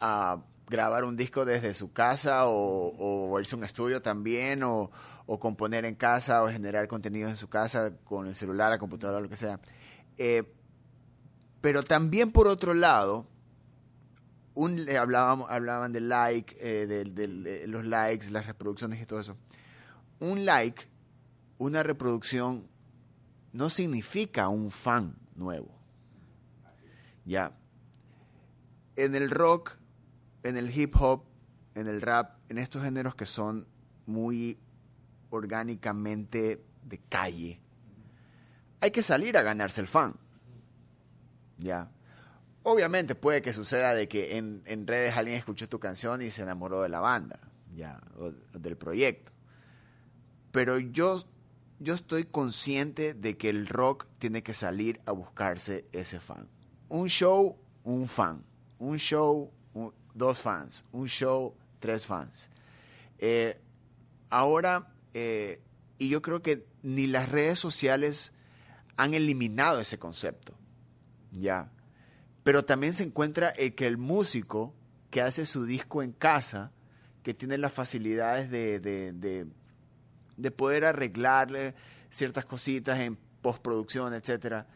[0.00, 2.94] a grabar un disco desde su casa o,
[3.32, 4.90] o irse a un estudio también o,
[5.26, 9.20] o componer en casa o generar contenidos en su casa con el celular, la computadora,
[9.20, 9.58] lo que sea.
[10.16, 10.44] Eh,
[11.60, 13.26] pero también por otro lado,
[14.54, 19.06] un, eh, hablábamos, hablaban del like, eh, del- del- eh, los likes, las reproducciones y
[19.06, 19.36] todo eso.
[20.20, 20.86] Un like,
[21.58, 22.68] una reproducción,
[23.52, 25.74] no significa un fan nuevo.
[27.24, 27.52] Ya.
[28.96, 29.76] En el rock,
[30.42, 31.24] en el hip hop,
[31.74, 33.66] en el rap, en estos géneros que son
[34.06, 34.58] muy
[35.30, 37.60] orgánicamente de calle,
[38.80, 40.14] hay que salir a ganarse el fan.
[41.58, 41.90] Ya.
[42.62, 46.42] Obviamente puede que suceda de que en, en redes alguien escuchó tu canción y se
[46.42, 47.38] enamoró de la banda,
[47.74, 49.32] ya, o, o del proyecto.
[50.54, 51.20] Pero yo,
[51.80, 56.48] yo estoy consciente de que el rock tiene que salir a buscarse ese fan.
[56.88, 58.44] Un show, un fan.
[58.78, 59.50] Un show,
[60.14, 60.84] dos fans.
[60.92, 62.50] Un show, tres fans.
[63.18, 63.60] Eh,
[64.30, 65.60] ahora, eh,
[65.98, 68.32] y yo creo que ni las redes sociales
[68.96, 70.54] han eliminado ese concepto.
[71.32, 71.72] Ya.
[72.44, 74.72] Pero también se encuentra el que el músico
[75.10, 76.70] que hace su disco en casa,
[77.24, 79.46] que tiene las facilidades de, de- de-
[80.36, 81.74] de poder arreglarle
[82.10, 84.66] ciertas cositas en postproducción, etcétera,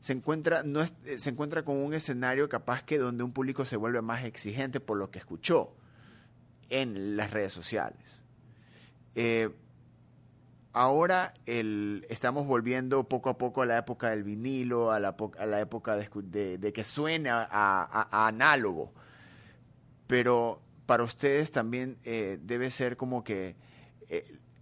[0.00, 3.76] se encuentra, no eh, se encuentra con un escenario capaz que donde un público se
[3.76, 5.74] vuelve más exigente por lo que escuchó
[6.68, 8.22] en las redes sociales.
[9.14, 9.50] Eh,
[10.72, 15.16] ahora el- estamos volviendo poco a poco a la época del vinilo, a la,
[15.60, 18.92] época de, que suene a, análogo.
[20.06, 23.56] Pero para ustedes también eh, debe ser como que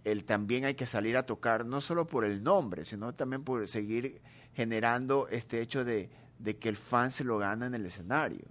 [0.05, 3.67] el también hay que salir a tocar, no solo por el nombre, sino también por
[3.67, 4.21] seguir
[4.53, 8.45] generando este hecho de, de que el fan se lo gana en el escenario.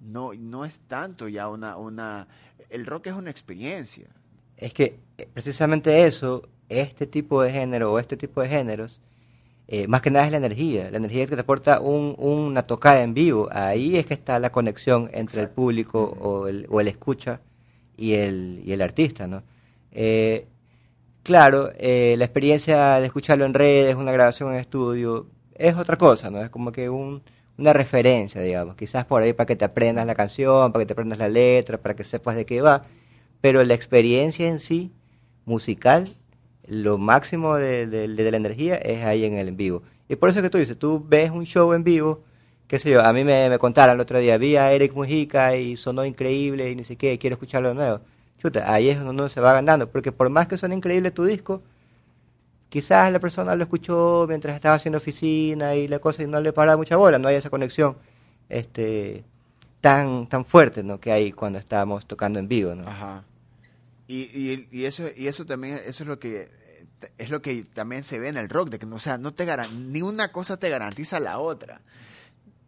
[0.00, 2.28] No, no es tanto ya una, una...
[2.70, 4.06] El rock es una experiencia.
[4.56, 9.00] Es que eh, precisamente eso, este tipo de género o este tipo de géneros,
[9.66, 10.90] eh, más que nada es la energía.
[10.90, 13.48] La energía que te aporta un- una tocada en vivo.
[13.52, 17.40] Ahí es que está la conexión entre el público o el, o el escucha
[17.96, 19.42] y el, y el artista, ¿no?
[19.92, 20.46] Eh,
[21.28, 25.26] claro, eh, la experiencia de escucharlo en redes, una grabación en estudio,
[25.56, 26.42] es otra cosa, ¿no?
[26.42, 27.22] Es como que un,
[27.58, 28.76] una referencia, digamos.
[28.76, 31.76] Quizás por ahí para que te aprendas la canción, para que te aprendas la letra,
[31.76, 32.84] para que sepas de qué va.
[33.42, 34.90] Pero la experiencia en sí,
[35.44, 36.08] musical,
[36.66, 39.82] lo máximo de, la energía es ahí en el en vivo.
[40.08, 42.22] Y por eso que tú dices, tú ves un show en vivo,
[42.68, 45.56] qué sé yo, a mí me, me contaron el otro día, vi a Eric Mujica
[45.56, 48.00] y sonó increíble y ni qué, quiero escucharlo de nuevo.
[48.38, 51.24] Chuta, ahí es donde uno se va ganando, porque por más que suene increíble tu
[51.24, 51.62] disco,
[52.68, 56.52] quizás la persona lo escuchó mientras estaba haciendo oficina y la cosa y no le
[56.52, 57.96] para mucha bola, no hay esa conexión
[58.48, 59.24] este
[59.80, 60.98] tan tan fuerte ¿no?
[61.00, 62.74] que hay cuando estamos tocando en vivo.
[62.86, 63.24] Ajá.
[64.06, 66.48] Y, y, y eso y eso también eso es lo que
[67.18, 69.46] es lo que también se ve en el rock de que no sea no te
[69.72, 71.80] ni una cosa te garantiza la otra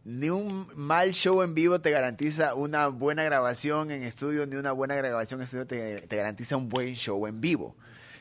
[0.05, 4.73] ni un mal show en vivo te garantiza una buena grabación en estudio ni una
[4.73, 7.77] buena grabación en estudio te, garantiza un buen show en vivo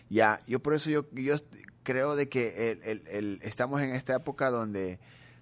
[0.09, 1.36] ya yo por eso yo yo
[1.84, 4.99] creo de que el- el- el- estamos en esta época donde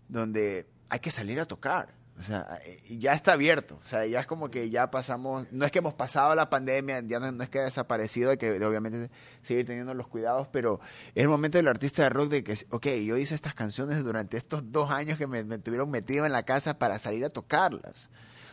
[0.10, 1.94] donde hay que salir a tocar.
[2.20, 3.78] O sea, eh, ya está abierto.
[3.80, 7.02] O sea, ya es como que ya pasamos, no es que hemos pasado la pandemia,
[7.02, 9.12] ya no, no es que ha desaparecido, hay que obviamente
[9.44, 10.80] seguir teniendo los cuidados, pero
[11.14, 14.36] es el momento del artista de rock de que, ok, yo hice estas canciones durante
[14.36, 18.10] estos dos años que me, tuvieron metido en la casa para salir a tocarlas.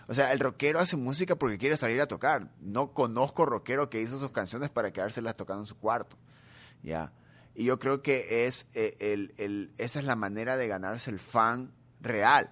[0.09, 2.49] O sea, el rockero hace música porque quiere salir a tocar.
[2.61, 6.19] No conozco rockero que hizo sus canciones para quedárselas tocando en su cuarto.
[6.83, 7.13] ¿ya?
[7.55, 8.97] Y yo creo que es, eh,
[9.39, 12.51] el- esa es la manera de ganarse el fan real.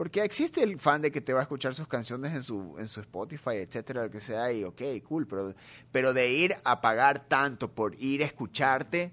[0.00, 2.86] Porque existe el fan de que te va a escuchar sus canciones en su, en
[2.88, 5.54] su Spotify, etcétera, lo que sea, y ok, cool, pero,
[5.92, 9.12] pero de ir a pagar tanto por ir a escucharte,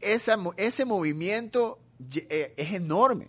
[0.00, 1.78] esa, ese movimiento
[2.30, 3.28] eh, es enorme.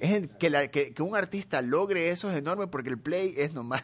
[0.00, 3.54] Es que, la- que- que un artista logre eso es enorme porque el play es
[3.54, 3.82] nomás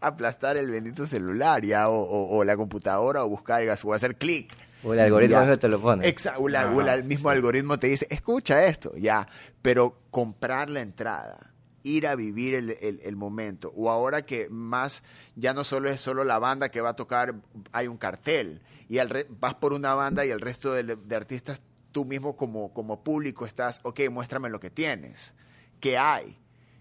[0.00, 4.50] aplastar el bendito celular ya, o, o- o la computadora o buscar o hacer clic.
[4.82, 5.56] O el algoritmo Ya.
[5.58, 6.08] te lo pone.
[6.08, 9.28] Exacto, o la- o la- el mismo algoritmo te dice, escucha esto, ya,
[9.60, 11.45] pero comprar la entrada,
[11.86, 15.02] ir a vivir el, el- momento, o ahora que más,
[15.36, 17.36] ya no solo es solo la banda que va a tocar,
[17.72, 21.62] hay un cartel, y al re- vas por una banda y el resto de, artistas,
[21.92, 25.34] tú mismo como, como público estás, ok, muéstrame lo que tienes,
[25.78, 26.36] qué hay,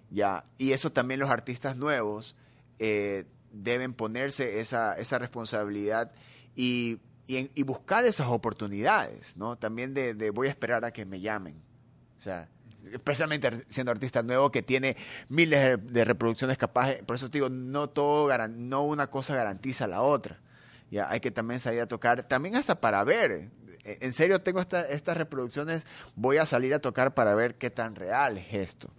[0.09, 2.35] ya, y eso también los artistas nuevos
[2.79, 6.11] eh, deben ponerse esa, esa responsabilidad
[6.55, 9.55] y, y buscar esas oportunidades, ¿no?
[9.55, 11.55] También de, de voy a esperar a que me llamen.
[12.17, 12.49] O sea,
[12.93, 14.95] especialmente siendo artista nuevo que tiene
[15.29, 17.03] miles de, reproducciones capaces.
[17.03, 20.39] Por eso te digo, no todo, no una cosa garantiza la otra.
[20.91, 23.49] Ya, hay que también salir a tocar, también hasta para ver.
[23.83, 27.69] eh, En serio, tengo esta- estas reproducciones, voy a salir a tocar para ver qué
[27.69, 28.89] tan real es esto.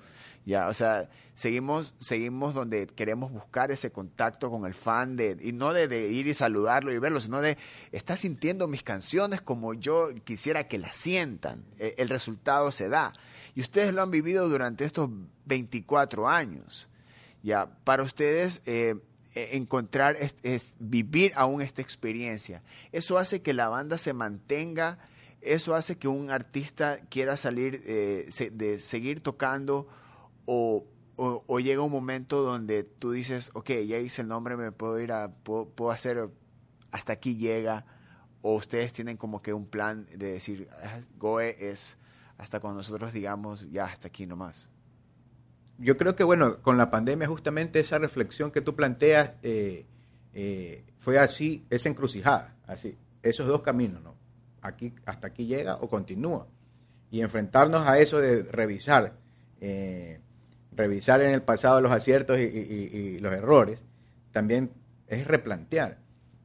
[0.46, 5.52] Ya, o sea, seguimos, seguimos donde queremos buscar ese contacto con el fan de, y
[5.52, 7.58] no de, ir y saludarlo y verlo, sino de
[7.90, 11.64] está sintiendo mis canciones como yo quisiera que las sientan.
[11.80, 13.12] Eh, el resultado se da.
[13.56, 15.08] Y ustedes lo han vivido durante estos
[15.46, 16.90] 24 años.
[17.42, 18.96] Ya, para ustedes eh,
[19.34, 22.62] eh, encontrar, es, vivir aún esta experiencia.
[22.92, 24.98] Eso hace que la banda se mantenga,
[25.40, 29.88] eso hace que un artista quiera salir, eh, de seguir tocando
[30.44, 30.84] o
[31.58, 35.32] llega un momento donde tú dices, ok, ya hice el nombre, me puedo ir a,
[35.32, 36.28] puedo, puedo hacer,
[36.90, 37.86] hasta aquí llega,
[38.42, 41.96] o ustedes tienen como que un plan de decir, "Ah, Goe es
[42.38, 44.68] hasta cuando nosotros digamos, ya hasta aquí nomás.
[45.78, 49.86] Yo creo que, bueno, con la pandemia justamente esa reflexión que tú planteas eh,
[50.32, 54.14] eh, fue así, esa encrucijada, así, esos dos caminos, ¿no?
[54.62, 56.46] Aquí, hasta aquí llega o continúa.
[57.10, 59.14] Y enfrentarnos a eso de revisar,
[59.60, 60.20] eh,
[60.72, 63.84] revisar en el pasado los aciertos y, y- los errores,
[64.32, 64.70] también
[65.06, 65.98] es replantear.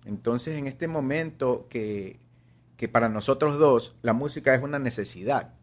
[0.06, 2.20] Entonces, en este momento que,
[2.78, 5.54] que para nosotros dos la música es una necesidad,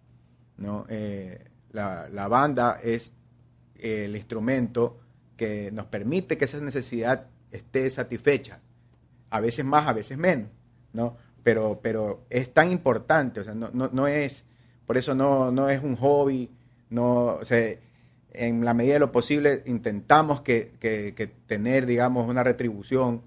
[0.58, 0.84] ¿no?
[0.88, 3.14] Eh, la, la banda es
[3.76, 4.98] el instrumento
[5.36, 8.60] que nos permite que esa necesidad esté satisfecha.
[9.30, 10.48] A veces más, a veces menos,
[10.92, 11.16] ¿no?
[11.42, 14.44] Pero, pero es tan importante, o sea, no, no, no es,
[14.86, 16.50] por eso no, no es un hobby,
[16.90, 17.76] no, o sea,
[18.32, 21.14] en la medida de lo posible intentamos que, que-
[21.46, 23.22] tener, digamos, una retribución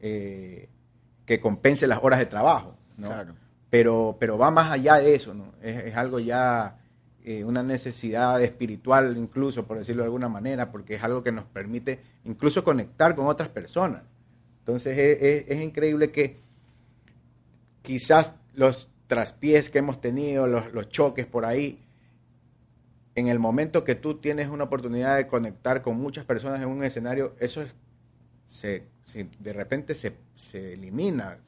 [0.00, 0.68] eh,
[1.26, 3.08] que compense las horas de trabajo, ¿no?
[3.74, 5.52] Pero, pero va más allá de eso, ¿no?
[5.60, 6.78] Es, algo ya,
[7.24, 11.44] eh, una necesidad espiritual incluso, por decirlo de alguna manera, porque es algo que nos
[11.46, 14.04] permite incluso conectar con otras personas.
[14.60, 14.96] Entonces
[15.48, 16.36] es, increíble que
[17.82, 21.84] quizás los traspiés que hemos tenido, los, choques por ahí,
[23.16, 26.84] en el momento que tú tienes una oportunidad de conectar con muchas personas en un
[26.84, 27.74] escenario, eso es,
[28.46, 31.38] se, se- de repente se, se elimina.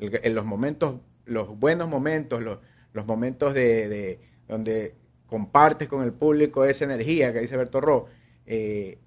[0.00, 0.96] El- En los momentos,
[1.28, 2.58] los buenos momentos, los,
[2.92, 4.94] los momentos de, de- donde
[5.26, 8.06] compartes con el público esa energía que dice Berto Ro,
[8.46, 8.98] eh,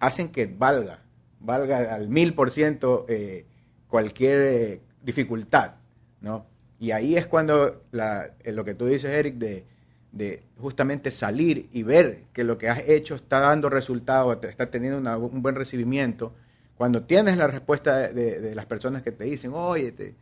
[0.00, 1.02] hacen que valga,
[1.40, 3.46] valga al mil por ciento eh,
[3.88, 5.74] cualquier eh, dificultad,
[6.20, 6.46] ¿no?
[6.80, 9.64] Y ahí es cuando la- lo que tú dices, Eric, de,
[10.10, 14.68] de justamente salir y ver que lo que has hecho está dando resultados, te- está
[14.70, 16.34] teniendo una- un buen recibimiento,
[16.76, 20.14] cuando tienes la respuesta de, de- de las personas que te dicen, oye, te-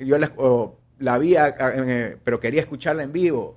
[0.00, 0.18] yo
[0.98, 3.56] la, vi, a- eh, pero quería escucharla en vivo,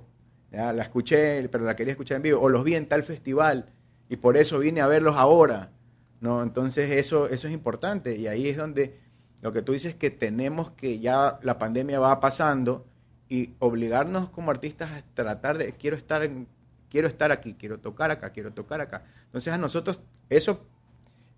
[0.50, 3.66] la escuché, pero la quería escuchar en vivo, o los vi en tal festival
[4.08, 5.70] y por eso vine a verlos ahora,
[6.20, 6.42] ¿no?
[6.42, 8.98] Entonces eso, eso es importante y ahí es donde
[9.42, 12.86] lo que tú dices que tenemos que ya la pandemia va pasando
[13.28, 16.46] y obligarnos como artistas a tratar de quiero estar en-
[16.90, 19.04] quiero estar aquí, quiero tocar acá, quiero tocar acá.
[19.26, 20.00] Entonces a nosotros
[20.30, 20.60] eso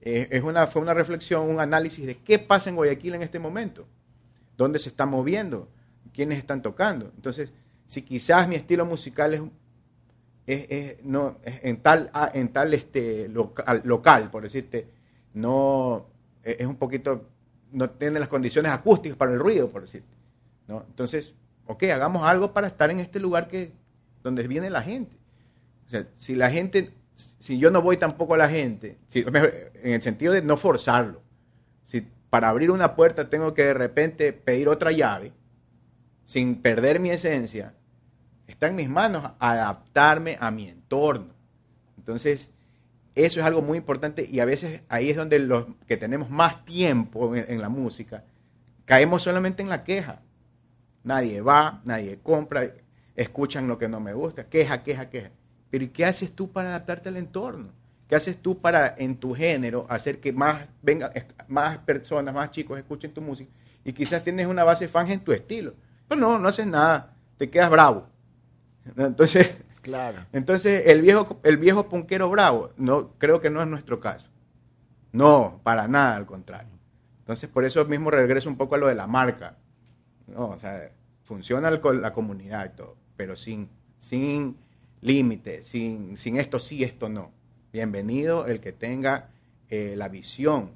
[0.00, 3.38] eh, es una fue una reflexión, un análisis de qué pasa en Guayaquil en este
[3.38, 3.86] momento,
[4.58, 5.70] dónde se está moviendo,
[6.12, 7.10] quiénes están tocando.
[7.16, 7.50] Entonces,
[7.86, 9.40] si quizás mi estilo musical es
[11.04, 14.88] no, en tal, ah, en tal este, local, por decirte,
[15.34, 16.06] no
[16.42, 17.28] es es un poquito,
[17.72, 20.16] no tiene las condiciones acústicas para el ruido, por decirte.
[20.66, 20.84] ¿no?
[20.88, 21.34] Entonces,
[21.66, 23.72] ok, hagamos algo para estar en este lugar que,
[24.22, 25.16] donde viene la gente.
[25.86, 29.20] O sea, si la gente, si yo no voy tampoco a la gente, si-
[29.82, 31.20] en el sentido de no forzarlo,
[31.84, 35.32] si para abrir una puerta tengo que de repente pedir otra llave,
[36.24, 37.74] sin perder mi esencia,
[38.46, 41.34] está en mis manos adaptarme a mi entorno.
[41.96, 42.50] Entonces,
[43.14, 46.64] eso es algo muy importante y a veces ahí es donde los que tenemos más
[46.64, 48.24] tiempo en, la música,
[48.84, 50.20] caemos solamente en la queja.
[51.04, 52.72] Nadie va, nadie compra,
[53.16, 55.30] escuchan lo que no me gusta, queja, queja, queja.
[55.70, 57.72] Pero ¿y qué haces tú para adaptarte al entorno?
[58.08, 61.12] ¿Qué haces tú para en tu género hacer que más venga
[61.46, 63.50] más personas, más chicos escuchen tu música?
[63.84, 65.74] Y quizás tienes una base fan en tu estilo.
[66.08, 68.08] Pero no, no haces nada, te quedas bravo.
[68.96, 70.26] Entonces, Claro.
[70.32, 74.30] entonces, el viejo, el viejo punquero bravo, no, creo que no es nuestro caso.
[75.12, 76.72] No, para nada, al contrario.
[77.20, 79.56] Entonces, por eso mismo regreso un poco a lo de la marca.
[80.26, 80.90] No, o sea,
[81.22, 84.56] funciona la comunidad y todo, pero sin, sin
[85.00, 87.32] límite, sin, sin esto sí, esto no.
[87.72, 89.28] Bienvenido el que tenga
[89.68, 90.70] eh, la visión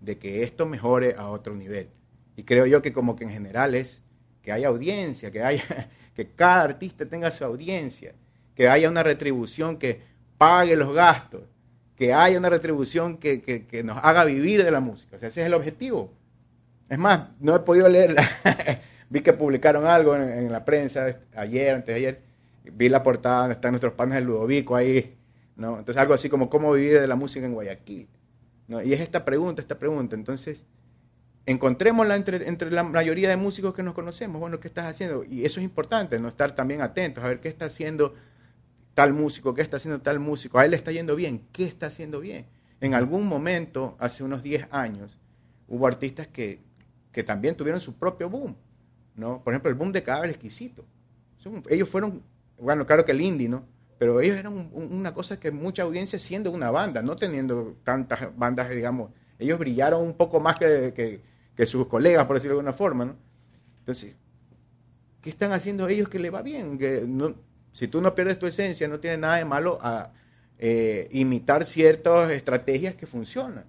[0.00, 1.88] de que esto mejore a otro nivel.
[2.36, 4.02] Y creo yo que como que en general es
[4.42, 5.62] que haya audiencia, que haya,
[6.14, 8.14] que cada artista tenga su audiencia,
[8.54, 10.00] que haya una retribución que
[10.38, 11.42] pague los gastos,
[11.96, 15.16] que haya una retribución que, que- que nos haga vivir de la música.
[15.16, 16.12] O sea, ese es el objetivo.
[16.88, 18.28] Es más, no he podido leer, la-
[19.10, 22.22] vi que publicaron algo en, la prensa ayer, antes de ayer,
[22.64, 25.15] vi la portada donde están nuestros panes del Ludovico ahí,
[25.56, 25.78] ¿no?
[25.78, 28.08] Entonces algo así como cómo vivir de la música en Guayaquil,
[28.68, 28.82] ¿no?
[28.82, 30.14] Y es esta pregunta, esta pregunta.
[30.14, 30.64] Entonces,
[31.46, 35.24] encontrémosla entre, entre la mayoría de músicos que nos conocemos, bueno, ¿qué estás haciendo?
[35.24, 38.14] Y eso es importante, no estar también atentos a ver qué está haciendo
[38.94, 41.86] tal músico, qué está haciendo tal músico, a él le está yendo bien, ¿qué está
[41.86, 42.46] haciendo bien?
[42.80, 45.18] En algún momento, hace unos 10 años,
[45.68, 46.60] hubo artistas que,
[47.12, 48.56] que también tuvieron su propio boom,
[49.14, 49.42] ¿no?
[49.42, 50.84] Por ejemplo, el boom de Cadáver Exquisito.
[51.68, 52.22] Ellos fueron,
[52.58, 53.64] bueno, claro que el indie, ¿no?
[53.98, 57.76] Pero ellos eran un- un- una cosa que mucha audiencia siendo una banda, no teniendo
[57.84, 61.20] tantas bandas, digamos, ellos brillaron un poco más que, que-
[61.54, 63.16] que sus colegas, por decirlo de alguna forma, ¿no?
[63.78, 64.14] Entonces,
[65.22, 66.78] ¿qué están haciendo ellos que le va bien?
[66.78, 67.34] Que no,
[67.72, 70.12] si tú no pierdes tu esencia, no tiene nada de malo a
[70.58, 73.64] eh, imitar ciertas estrategias que funcionan.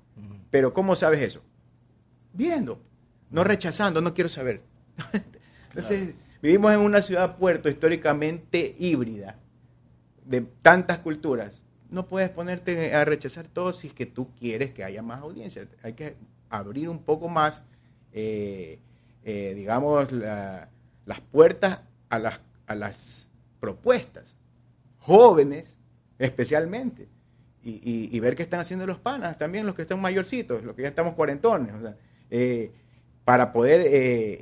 [0.50, 1.42] Pero ¿cómo sabes eso?
[2.34, 2.82] Viendo,
[3.30, 4.62] no rechazando, no quiero saber.
[5.70, 9.38] Entonces, vivimos en una ciudad puerto históricamente híbrida,
[10.28, 11.64] de tantas culturas.
[11.90, 15.68] No puedes ponerte a rechazar todo si es que tú quieres que haya más audiencia.
[15.84, 16.16] Hay que
[16.50, 17.64] abrir un poco más,
[18.12, 18.80] eh,
[19.24, 20.70] eh, digamos, la-
[21.06, 24.36] las puertas a las, a las propuestas.
[25.00, 25.78] Jóvenes,
[26.20, 27.08] especialmente.
[27.64, 30.84] Y, y- ver qué están haciendo los panas, también los que están mayorcitos, los que
[30.84, 31.74] ya estamos cuarentones.
[32.30, 32.72] eh,
[33.26, 33.82] para poder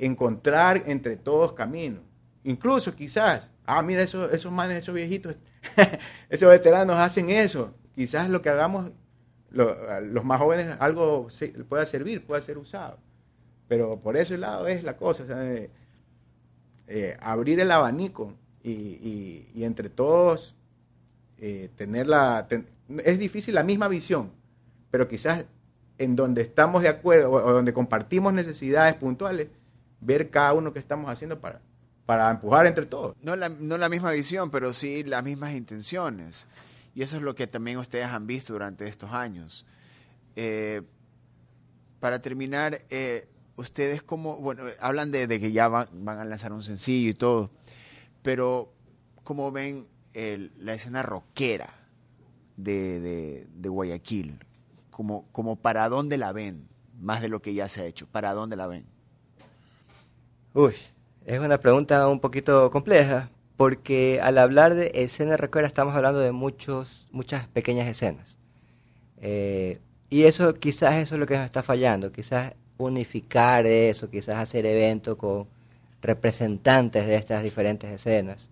[0.04, 2.02] encontrar entre todos caminos.
[2.44, 5.36] Incluso quizás, ah, mira, esos, esos manes, esos viejitos,
[6.30, 7.74] esos veteranos hacen eso.
[7.94, 8.92] Quizás lo que hagamos,
[9.50, 12.98] los más jóvenes, algo se- pueda servir, pueda ser usado.
[13.68, 15.68] Pero por ese lado es la cosa, o sea,
[16.88, 20.56] eh, abrir el abanico y, entre todos
[21.38, 22.48] eh, tener la...
[23.04, 24.30] es difícil la misma visión,
[24.90, 25.44] pero quizás
[25.98, 29.48] en donde estamos de acuerdo o donde compartimos necesidades puntuales,
[30.00, 31.60] ver cada uno que estamos haciendo para,
[32.06, 33.16] para empujar entre todos.
[33.22, 36.46] No la, no la misma visión, pero sí las mismas intenciones.
[36.94, 39.66] Y eso es lo que también ustedes han visto durante estos años.
[40.36, 40.82] Eh,
[42.00, 46.52] para terminar, eh, ustedes como, bueno, hablan de, de que ya van, van a lanzar
[46.52, 47.50] un sencillo y todo,
[48.22, 48.72] pero
[49.24, 51.74] ¿cómo ven el- la escena rockera
[52.56, 54.38] de, de- de Guayaquil?
[54.90, 56.68] Como, como para dónde la ven,
[57.00, 58.86] más de lo que ya se ha hecho, ¿para dónde la ven?
[60.54, 60.74] Uy,
[61.26, 66.30] es una pregunta un poquito compleja, porque al hablar de escena rockera estamos hablando de
[66.30, 68.38] muchos, muchas pequeñas escenas.
[69.20, 74.36] Eh, y eso, quizás eso es lo que nos está fallando, quizás unificar eso, quizás
[74.36, 75.48] hacer eventos con
[76.00, 78.48] representantes de estas diferentes escenas.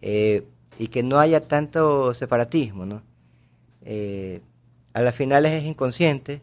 [0.00, 0.44] Eh,
[0.78, 3.02] y que no haya tanto separatismo, ¿no?
[3.84, 4.40] Eh,
[4.92, 6.40] a las finales es inconsciente,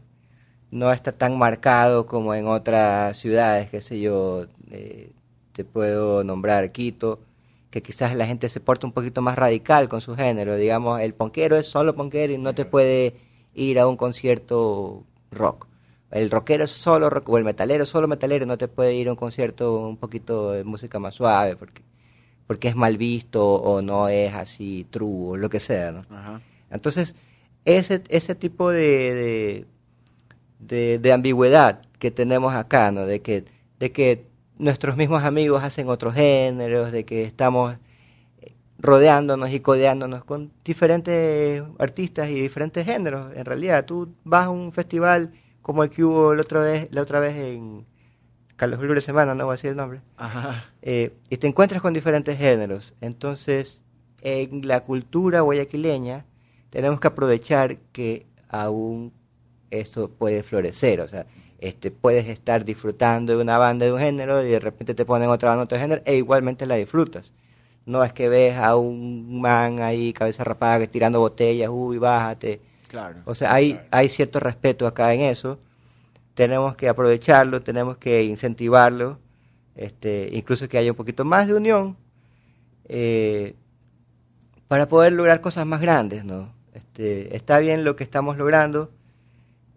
[0.72, 5.12] no está tan marcado como en otras ciudades, qué sé yo, eh,
[5.60, 7.20] te puedo nombrar Quito,
[7.70, 11.14] que quizás la gente se porta un poquito más radical con su género, digamos, el
[11.14, 13.16] ponquero es solo ponquero y no te puede
[13.54, 15.68] ir a un concierto rock.
[16.12, 18.96] El rockero es solo rock, o el metalero es solo metalero y no te puede
[18.96, 21.82] ir a un concierto un poquito de música más suave, porque,
[22.48, 26.06] porque es mal visto o no es así true o lo que sea, ¿no?
[26.10, 26.42] Ajá.
[26.72, 27.16] Entonces,
[27.66, 29.66] ese, ese tipo de, de,
[30.60, 33.06] de- de ambigüedad que tenemos acá, ¿no?
[33.06, 33.46] De que,
[33.80, 34.26] de que
[34.60, 37.78] nuestros mismos amigos hacen otros géneros, de que estamos
[38.78, 43.36] rodeándonos y codeándonos con diferentes artistas y diferentes géneros.
[43.36, 45.32] En realidad, tú vas a un festival
[45.62, 47.86] como el que hubo la otra vez, la otra vez en
[48.56, 50.66] Carlos Julio de Semana, no voy a decir el nombre, Ajá.
[50.82, 52.94] eh, y te encuentras con diferentes géneros.
[53.02, 53.84] Entonces,
[54.22, 56.26] en la cultura guayaquileña,
[56.70, 59.14] tenemos que aprovechar que aún
[59.72, 61.02] esto puede florecer.
[61.02, 61.26] O sea,
[61.62, 65.30] este, puedes estar disfrutando de una banda de un género y de repente te ponen
[65.30, 67.34] otra banda de otro género e igualmente la disfrutas.
[67.86, 72.62] No es que ves a un man ahí, cabeza rapada, tirando botellas, uy, bájate.
[72.88, 73.20] Claro.
[73.26, 75.60] O sea, hay, hay cierto respeto acá en eso.
[76.34, 79.20] Tenemos que aprovecharlo, tenemos que incentivarlo,
[79.76, 81.98] este, incluso que haya un poquito más de unión
[82.88, 83.56] eh,
[84.68, 86.54] para poder lograr cosas más grandes, ¿no?
[86.74, 88.92] Este, está bien lo que estamos logrando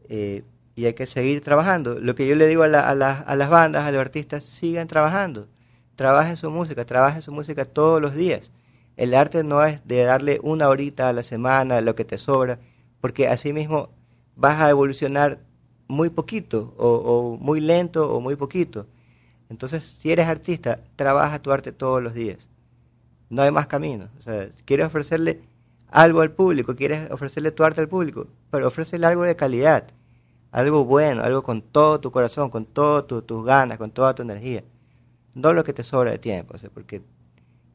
[0.08, 0.44] eh,
[0.74, 1.98] y hay que seguir trabajando.
[2.00, 4.44] Lo que yo le digo a, la- a la- a las bandas, a los artistas,
[4.44, 5.48] sigan trabajando,
[5.96, 8.52] trabajen su música, trabajen su música todos los días.
[8.96, 12.58] El arte no es de darle una horita a la semana, lo que te sobra,
[13.00, 13.90] porque así mismo
[14.36, 15.40] vas a evolucionar
[15.88, 18.86] muy poquito, o, muy lento, o muy poquito.
[19.50, 22.48] Entonces, si eres artista, trabaja tu arte todos los días.
[23.30, 24.08] No hay más camino.
[24.18, 25.40] O sea, quieres ofrecerle
[25.90, 29.84] algo al público, quieres ofrecerle tu arte al público, pero ofrécele algo de calidad,
[30.52, 34.64] algo bueno, algo con todo tu corazón, con todas tus ganas, con toda tu energía.
[35.34, 37.02] No lo que te sobra de tiempo, o sea, porque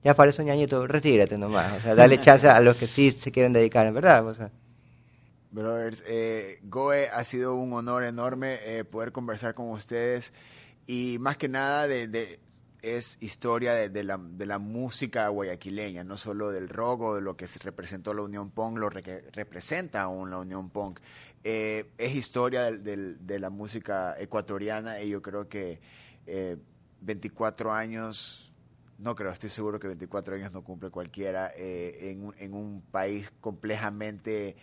[0.03, 3.31] ya parece un ñañito, retírate nomás, o sea, dale chance a los que sí se
[3.31, 4.51] quieren dedicar, en verdad, o sea.
[5.49, 10.33] Brothers, eh, Goe, ha sido un honor enorme eh, poder conversar con ustedes
[10.87, 12.39] y más que nada de, de-
[12.81, 17.21] es historia de, de la, de la música guayaquileña, no solo del rock o de
[17.21, 20.99] lo que se representó la Unión Punk, lo que representa aún la Unión Punk.
[21.43, 25.79] Eh, es historia del- de la música ecuatoriana y yo creo que
[26.25, 26.57] eh,
[27.01, 28.51] 24 años,
[28.97, 32.81] no creo, estoy seguro que 24 años no cumple cualquiera eh, en, un- en un
[32.91, 34.55] país complejamente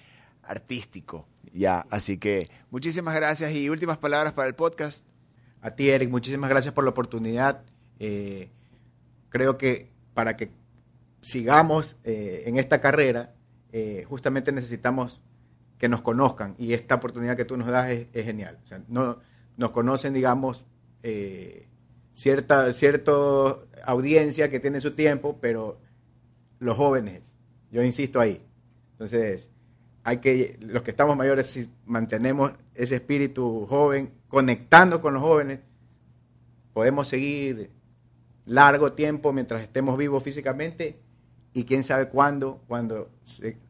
[0.42, 1.26] artístico.
[1.52, 5.06] Ya, así que muchísimas gracias y últimas palabras para el podcast.
[5.62, 7.62] A ti, Eric, muchísimas gracias por la oportunidad.
[7.98, 8.50] Eh,
[9.30, 10.50] creo que para que
[11.22, 13.32] sigamos eh, en esta carrera,
[14.06, 15.20] justamente necesitamos
[15.78, 18.58] que nos conozcan y esta oportunidad que tú nos das es, genial.
[18.88, 19.18] No,
[19.56, 20.64] nos conocen, digamos,
[21.02, 21.68] eh,
[22.14, 23.12] cierta cierta
[23.84, 25.78] audiencia que tiene su tiempo, pero
[26.58, 27.34] los jóvenes,
[27.70, 28.42] yo insisto ahí.
[28.92, 29.50] Entonces,
[30.04, 35.60] hay que, los que estamos mayores, si mantenemos ese espíritu joven, conectando con los jóvenes,
[36.72, 37.70] podemos seguir
[38.46, 40.98] largo tiempo mientras estemos vivos físicamente
[41.54, 43.10] y quién sabe cuándo, cuando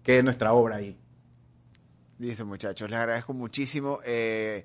[0.02, 0.98] quede nuestra obra ahí.
[2.24, 4.00] Listo, muchachos, les agradezco muchísimo.
[4.06, 4.64] eh,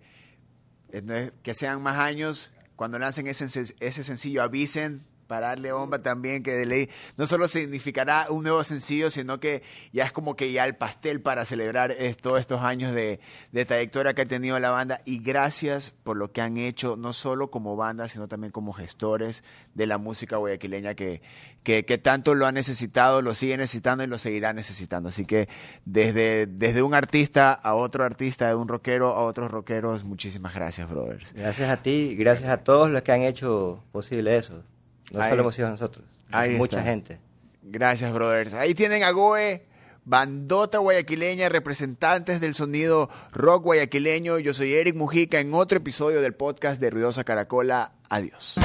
[0.94, 2.54] entonces, que sean más años.
[2.78, 7.48] Cuando lancen ese, ese sencillo, avisen para darle bomba también, que de ley no solo
[7.48, 9.62] significará un nuevo sencillo, sino que
[9.94, 13.20] ya es como que ya el pastel para celebrar todos estos años de,
[13.52, 15.00] de trayectoria que ha tenido la banda.
[15.06, 19.44] Y gracias por lo que han hecho, no solo como banda, sino también como gestores
[19.76, 21.22] de la música guayaquileña que,
[21.62, 25.10] que, que tanto lo ha necesitado, lo sigue necesitando y lo seguirá necesitando.
[25.10, 25.48] Así que
[25.86, 30.90] desde, desde un artista a otro artista, de un rockero a otros rockeros, muchísimas gracias,
[30.90, 31.34] brothers.
[31.34, 34.64] Gracias a ti, gracias a todos los que han hecho posible eso.
[35.12, 36.90] No Ahí- solo hemos sido nosotros, ahí mucha está.
[36.90, 37.20] gente.
[37.64, 38.54] Gracias, brothers.
[38.54, 39.66] Ahí tienen a Goe,
[40.06, 44.40] bandota guayaquileña, representantes del sonido rock guayaquileño.
[44.40, 47.92] Yo soy Eric Mujica en otro episodio del podcast de Ruidosa Caracola.
[48.10, 48.60] Adiós.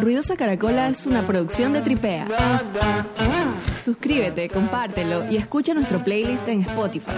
[0.00, 2.26] Ruidosa Caracola es una producción de Tripea.
[3.82, 7.10] Suscríbete, compártelo y escucha nuestro playlist en Spotify.